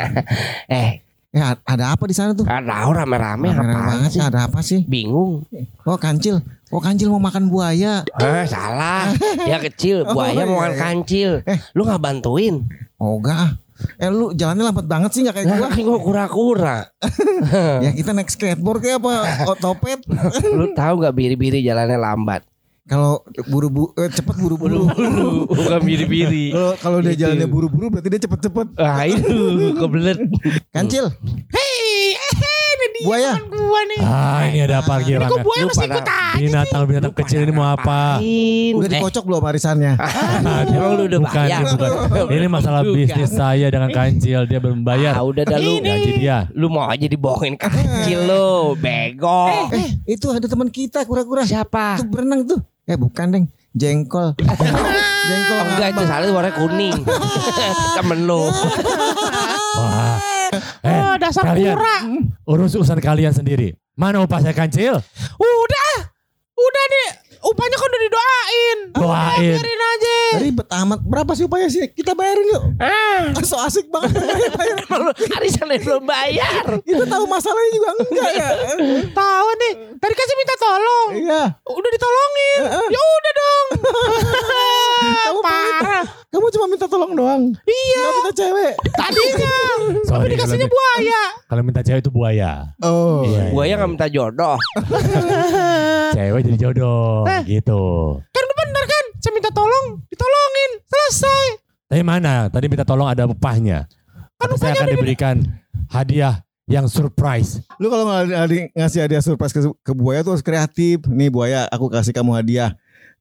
eh, 0.76 1.00
Ya, 1.32 1.56
ada 1.64 1.96
apa 1.96 2.04
di 2.04 2.12
sana 2.12 2.36
tuh? 2.36 2.44
gak 2.44 2.60
tahu 2.68 2.90
rame-rame 2.92 3.56
apa 3.56 4.04
sih? 4.04 4.12
sih, 4.12 4.20
ada 4.20 4.44
apa 4.44 4.60
sih? 4.60 4.84
Bingung. 4.84 5.48
Oh 5.88 5.96
kancil, 5.96 6.44
oh 6.68 6.76
kancil 6.76 7.08
mau 7.08 7.24
makan 7.24 7.48
buaya. 7.48 8.04
Eh, 8.20 8.44
salah. 8.44 9.08
Dia 9.40 9.56
kecil, 9.56 10.04
buaya 10.12 10.44
Oh, 10.44 10.52
mau 10.52 10.60
makan 10.60 10.76
iya. 10.76 10.80
kancil. 10.84 11.30
Eh. 11.48 11.56
Lu 11.72 11.88
gak 11.88 12.04
bantuin? 12.04 12.68
Oh 13.00 13.16
enggak. 13.16 13.48
ah. 13.48 13.52
Eh 13.96 14.12
lu 14.12 14.36
jalannya 14.36 14.62
lambat 14.62 14.86
banget 14.86 15.10
sih 15.10 15.20
nggak 15.24 15.40
kayak 15.40 15.46
Lah, 15.48 15.56
gua. 15.58 15.68
gua 15.88 15.98
kura-kura. 16.04 16.76
ya 17.88 17.90
kita 17.96 18.12
naik 18.12 18.28
skateboard 18.28 18.84
kayak 18.84 19.00
apa? 19.00 19.12
Otopet. 19.48 20.04
Lu 20.52 20.76
tahu 20.76 21.00
gak 21.00 21.16
biri-biri 21.16 21.64
jalannya 21.64 21.96
lambat? 21.96 22.44
Kalau 22.82 23.22
buru-buru 23.46 23.94
eh, 23.94 24.10
cepet 24.10 24.34
buru-buru. 24.36 24.90
Lu 24.90 25.46
bukan 25.46 25.80
biri-biri. 25.80 26.50
Kalau 26.52 26.74
kalau 26.76 26.98
dia 26.98 27.14
Itu. 27.14 27.20
jalannya 27.22 27.46
buru-buru 27.46 27.86
berarti 27.88 28.08
dia 28.10 28.20
cepet-cepet. 28.20 28.66
Ah, 28.74 29.06
itu 29.06 29.38
kebelet. 29.78 30.18
Kancil, 30.68 31.06
Hei, 31.54 31.70
eh, 32.10 32.32
ini 32.74 32.86
dia 32.90 33.06
Buaya. 33.06 33.32
gua 33.38 33.80
nih. 33.86 34.00
Ah 34.02 34.40
ini 34.44 34.58
ada 34.60 34.82
apa 34.82 34.98
lagi 34.98 35.14
Ini 35.14 35.22
kok 35.22 35.38
buaya 35.40 35.62
masih 35.64 35.86
ikut 35.86 36.02
aja 36.02 36.10
sih? 36.10 36.38
Binatang-binatang 36.42 37.14
kecil 37.14 37.38
ini 37.46 37.52
mau 37.52 37.70
apa? 37.70 38.18
Udah 38.18 38.82
Eh, 38.82 38.92
dikocok 38.98 39.24
belum 39.24 39.42
arisannya? 39.44 39.92
Emang 40.74 40.92
lu 40.98 41.02
udah 41.06 41.20
bukan, 41.22 41.38
bayar? 41.38 41.62
bukan. 41.70 41.90
Ini 42.34 42.46
masalah 42.50 42.82
bisnis 42.82 43.30
saya 43.30 43.66
dengan 43.70 43.90
kancil. 43.90 44.42
Dia 44.44 44.58
belum 44.58 44.82
bayar. 44.82 45.14
Ah, 45.14 45.22
udah 45.22 45.44
dah 45.44 45.54
lu. 45.56 45.78
Gaji 45.78 46.10
dia. 46.18 46.50
Lu 46.50 46.66
mau 46.66 46.90
aja 46.90 47.06
dibohongin 47.06 47.54
kecil 47.54 48.26
lu, 48.26 48.74
bego. 48.74 49.70
Eh, 49.70 50.02
itu 50.08 50.26
ada 50.28 50.42
teman 50.42 50.66
kita 50.66 51.06
kura-kura. 51.06 51.46
Siapa? 51.46 52.02
Tuh 52.02 52.10
berenang 52.10 52.42
tuh. 52.42 52.58
Eh 52.82 52.98
bukan 52.98 53.26
deng, 53.30 53.44
jengkol. 53.72 54.34
jengkol. 55.28 55.54
Oh, 55.54 55.64
enggak 55.70 55.88
itu 55.94 56.02
salah 56.04 56.28
warna 56.28 56.50
kuning. 56.50 56.96
Temen 57.96 58.26
lu. 58.26 58.50
Wah. 59.78 60.18
Eh, 60.82 60.98
Oh, 61.02 61.14
dasar 61.16 61.46
kalian 61.46 61.78
kura. 61.78 61.96
urus 62.44 62.74
urusan 62.74 63.00
kalian 63.00 63.32
sendiri. 63.32 63.72
Mana 63.94 64.20
upah 64.20 64.42
saya 64.42 64.52
kancil? 64.52 64.98
Udah. 65.38 65.92
Udah 66.52 66.84
nih. 66.88 67.08
Upahnya 67.42 67.76
kan 67.76 67.88
udah 67.88 68.00
didoain. 68.00 68.78
Doain. 68.92 69.52
Biarin 69.58 69.82
aja. 69.82 70.16
Ribet 70.40 70.68
amat. 70.70 70.98
Berapa 71.02 71.32
sih 71.34 71.44
upaya 71.44 71.66
sih? 71.66 71.90
Kita 71.90 72.14
bayarin 72.14 72.46
yuk. 72.48 72.62
Ah, 72.78 73.34
So 73.42 73.58
asik 73.58 73.90
banget. 73.90 74.16
Arisan 75.36 75.68
yang 75.68 75.82
belum 75.82 76.04
bayar. 76.06 76.80
Kita 76.80 77.04
tahu 77.04 77.24
masalahnya 77.26 77.70
juga 77.74 77.88
enggak 78.00 78.30
ya. 78.32 78.48
tahu 79.20 79.48
nih. 79.58 79.72
Tadi 79.98 80.14
kasih 80.14 80.36
minta 80.38 80.54
tolong. 80.56 81.08
Iya. 81.12 81.42
Udah 81.62 81.90
ditolongin. 81.90 82.60
Ya 82.88 83.00
udah 83.02 83.32
dong. 83.34 83.66
Parah. 85.42 86.04
Kamu 86.32 86.48
cuma 86.48 86.66
minta 86.70 86.86
tolong 86.88 87.12
doang. 87.12 87.42
Iya. 87.66 87.98
Enggak 87.98 88.14
minta 88.16 88.32
cewek. 88.32 88.72
Tadinya. 88.94 89.56
Tapi 90.06 90.26
dikasihnya 90.32 90.68
buaya. 90.70 91.22
Kalau 91.44 91.62
minta 91.66 91.80
cewek 91.82 92.00
itu 92.00 92.10
buaya. 92.14 92.72
Oh. 92.80 93.26
Iya, 93.26 93.40
iya. 93.48 93.52
Buaya 93.52 93.72
nggak 93.76 93.90
minta 93.90 94.06
jodoh. 94.08 94.56
Cewek 96.12 96.40
jadi 96.44 96.58
jodoh 96.60 97.24
Eh. 97.24 97.42
gitu. 97.50 97.82
Kan 98.26 98.44
bener 98.46 98.84
kan? 98.84 99.04
Saya 99.18 99.32
minta 99.32 99.50
tolong, 99.50 99.86
ditolongin. 100.06 100.70
Selesai. 100.84 101.44
Tapi 101.86 102.02
mana? 102.02 102.48
Tadi 102.48 102.66
minta 102.66 102.82
tolong 102.82 103.06
ada 103.06 103.24
upahnya. 103.24 103.84
Kan 104.36 104.48
Tapi 104.48 104.56
saya 104.56 104.72
akan 104.74 104.88
diberikan 104.90 105.36
hadiah 105.88 106.40
yang 106.64 106.86
surprise. 106.86 107.60
Lu 107.76 107.86
kalau 107.86 108.08
ada- 108.08 108.48
ngasih 108.70 109.00
hadiah 109.00 109.20
surprise 109.20 109.50
ke, 109.50 109.60
ke 109.78 109.92
buaya 109.92 110.20
tuh 110.20 110.32
harus 110.32 110.42
kreatif. 110.42 111.04
Nih 111.04 111.28
buaya, 111.28 111.66
aku 111.66 111.86
kasih 111.86 112.10
kamu 112.10 112.32
hadiah. 112.34 112.72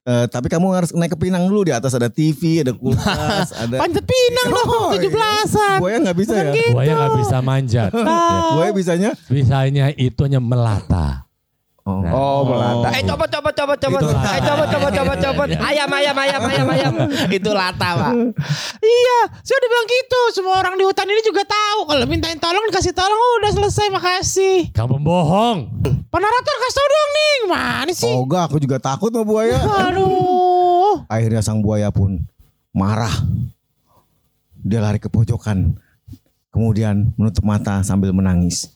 Eh, 0.02 0.26
tapi 0.26 0.50
kamu 0.50 0.66
harus 0.72 0.90
naik 0.92 1.14
ke 1.14 1.20
pinang 1.20 1.46
dulu 1.46 1.62
di 1.62 1.70
atas 1.70 1.94
ada 1.94 2.10
TV, 2.10 2.66
ada 2.66 2.74
kulkas, 2.74 3.54
ada 3.62 3.78
Panjat 3.78 4.02
pinang 4.02 4.48
dong, 4.50 4.66
Oh, 4.66 4.90
iya. 4.90 5.06
17-an. 5.06 5.78
Buaya 5.78 5.98
nggak 6.02 6.18
bisa 6.18 6.34
ya? 6.34 6.54
Buaya 6.74 6.92
nggak 6.98 7.14
bisa 7.22 7.38
manjat. 7.40 7.92
Buaya 8.52 8.72
bisanya? 8.74 9.12
Bisanya 9.30 9.94
itu 9.94 10.18
hanya 10.26 10.42
melata. 10.42 11.30
Oh, 11.82 11.98
Oh, 12.06 12.40
melata. 12.46 12.94
Eh 12.94 13.02
coba 13.02 13.26
coba 13.26 13.50
coba 13.58 13.74
coba. 13.74 13.98
Eh 14.06 14.42
coba 14.46 14.64
coba 14.70 14.88
coba 14.94 15.14
coba. 15.18 15.44
Ayam 15.66 15.90
ayam 15.90 16.14
ayam 16.14 16.42
ayam 16.46 16.68
ayam. 16.70 16.94
Itu 17.42 17.50
lata, 17.58 17.98
Pak. 17.98 18.14
Iya, 18.78 19.20
saya 19.42 19.56
udah 19.58 19.70
bilang 19.74 19.88
gitu. 19.90 20.20
Semua 20.38 20.56
orang 20.62 20.78
di 20.78 20.86
hutan 20.86 21.10
ini 21.10 21.26
juga 21.26 21.42
tahu. 21.42 21.90
Kalau 21.90 22.06
mintain 22.06 22.38
tolong 22.38 22.70
dikasih 22.70 22.94
tolong, 22.94 23.18
oh, 23.18 23.34
udah 23.42 23.52
selesai, 23.58 23.90
makasih. 23.90 24.70
Kamu 24.78 25.02
bohong. 25.02 25.58
Pak 25.82 26.20
narator 26.22 26.56
kasih 26.62 26.78
tau 26.78 26.88
dong 26.88 27.10
nih, 27.10 27.34
gimana 27.42 27.92
sih? 27.98 28.14
Oh 28.14 28.24
enggak, 28.30 28.44
aku 28.46 28.58
juga 28.62 28.78
takut 28.78 29.10
sama 29.10 29.26
buaya. 29.26 29.58
Aduh. 29.90 31.02
Akhirnya 31.10 31.42
sang 31.42 31.66
buaya 31.66 31.90
pun 31.90 32.22
marah. 32.78 33.16
Dia 34.62 34.86
lari 34.86 35.02
ke 35.02 35.10
pojokan. 35.10 35.82
Kemudian 36.52 37.16
menutup 37.16 37.48
mata 37.48 37.80
sambil 37.80 38.12
menangis. 38.12 38.76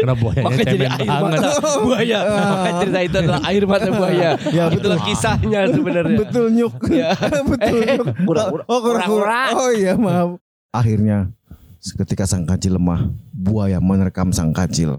Karena 0.00 0.16
buayanya 0.16 0.44
Makanya 0.48 0.64
jadi 0.64 0.86
cemen 0.88 0.96
air 0.96 1.20
banget. 1.20 1.40
mata 1.44 1.72
buaya. 1.84 2.18
Makanya 2.24 2.72
cerita 2.80 3.00
itu 3.04 3.16
adalah 3.20 3.40
air 3.44 3.62
mata 3.68 3.88
buaya. 3.92 4.28
Ya, 4.48 4.64
betul. 4.72 4.76
Itulah 4.80 4.98
kisahnya 5.04 5.60
sebenarnya. 5.68 6.16
Betul 6.16 6.44
nyuk. 6.56 6.74
Betul 7.52 7.78
nyuk. 7.84 8.06
Kura-kura. 8.24 8.62
Oh. 8.72 8.80
Kura-kura. 8.80 9.40
Oh 9.52 9.70
iya, 9.70 9.92
maaf. 10.00 10.40
Akhirnya 10.72 11.28
ketika 12.00 12.24
sang 12.24 12.48
kacil 12.48 12.80
lemah, 12.80 13.12
buaya 13.36 13.76
menerkam 13.76 14.32
sang 14.32 14.56
kacil. 14.56 14.96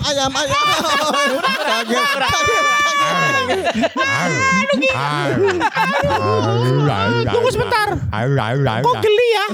Ayam, 0.00 0.32
ayam, 0.32 0.64
ayam. 0.72 1.40
Kaget, 1.42 2.06
kaget, 2.16 2.64
Tunggu 7.32 7.50
sebentar. 7.52 7.88
Kok 8.82 8.96
geli 9.04 9.28
ya? 9.32 9.46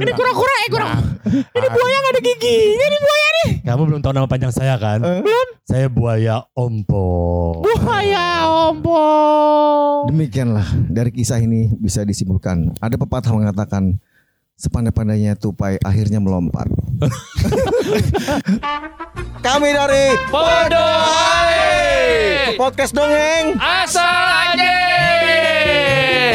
Ini 0.00 0.12
kura-kura 0.12 0.54
eh 0.64 0.68
kura. 0.68 0.88
Ini 1.28 1.66
buaya 1.68 1.96
gak 2.00 2.12
ada 2.12 2.20
giginya 2.24 2.86
nih 2.88 3.00
buaya 3.00 3.28
nih. 3.28 3.48
Kamu 3.68 3.82
belum 3.84 4.00
tahu 4.00 4.12
nama 4.16 4.28
panjang 4.28 4.52
saya 4.52 4.80
kan? 4.80 5.00
Belum. 5.04 5.48
Saya 5.68 5.92
buaya 5.92 6.48
ompo. 6.56 7.08
Buaya 7.60 8.48
ompong. 8.68 10.08
Demikianlah 10.08 10.64
dari 10.88 11.12
kisah 11.12 11.36
ini 11.40 11.68
bisa 11.76 12.00
disimpulkan. 12.08 12.72
Ada 12.80 12.96
pepatah 12.96 13.32
mengatakan 13.36 14.00
sepandai-pandainya 14.58 15.38
tupai 15.38 15.78
akhirnya 15.86 16.18
melompat. 16.18 16.66
Kami 19.46 19.70
dari 19.70 20.18
Bodoh. 20.34 20.98
podcast 22.58 22.90
dongeng. 22.90 23.54
Asal 23.62 24.26
aja. 24.50 24.74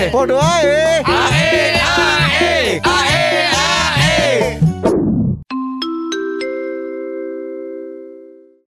Podo 0.08 0.40
ae. 0.40 1.04
Ae 1.04 1.76
ae. 1.76 2.80
Ae 2.80 3.53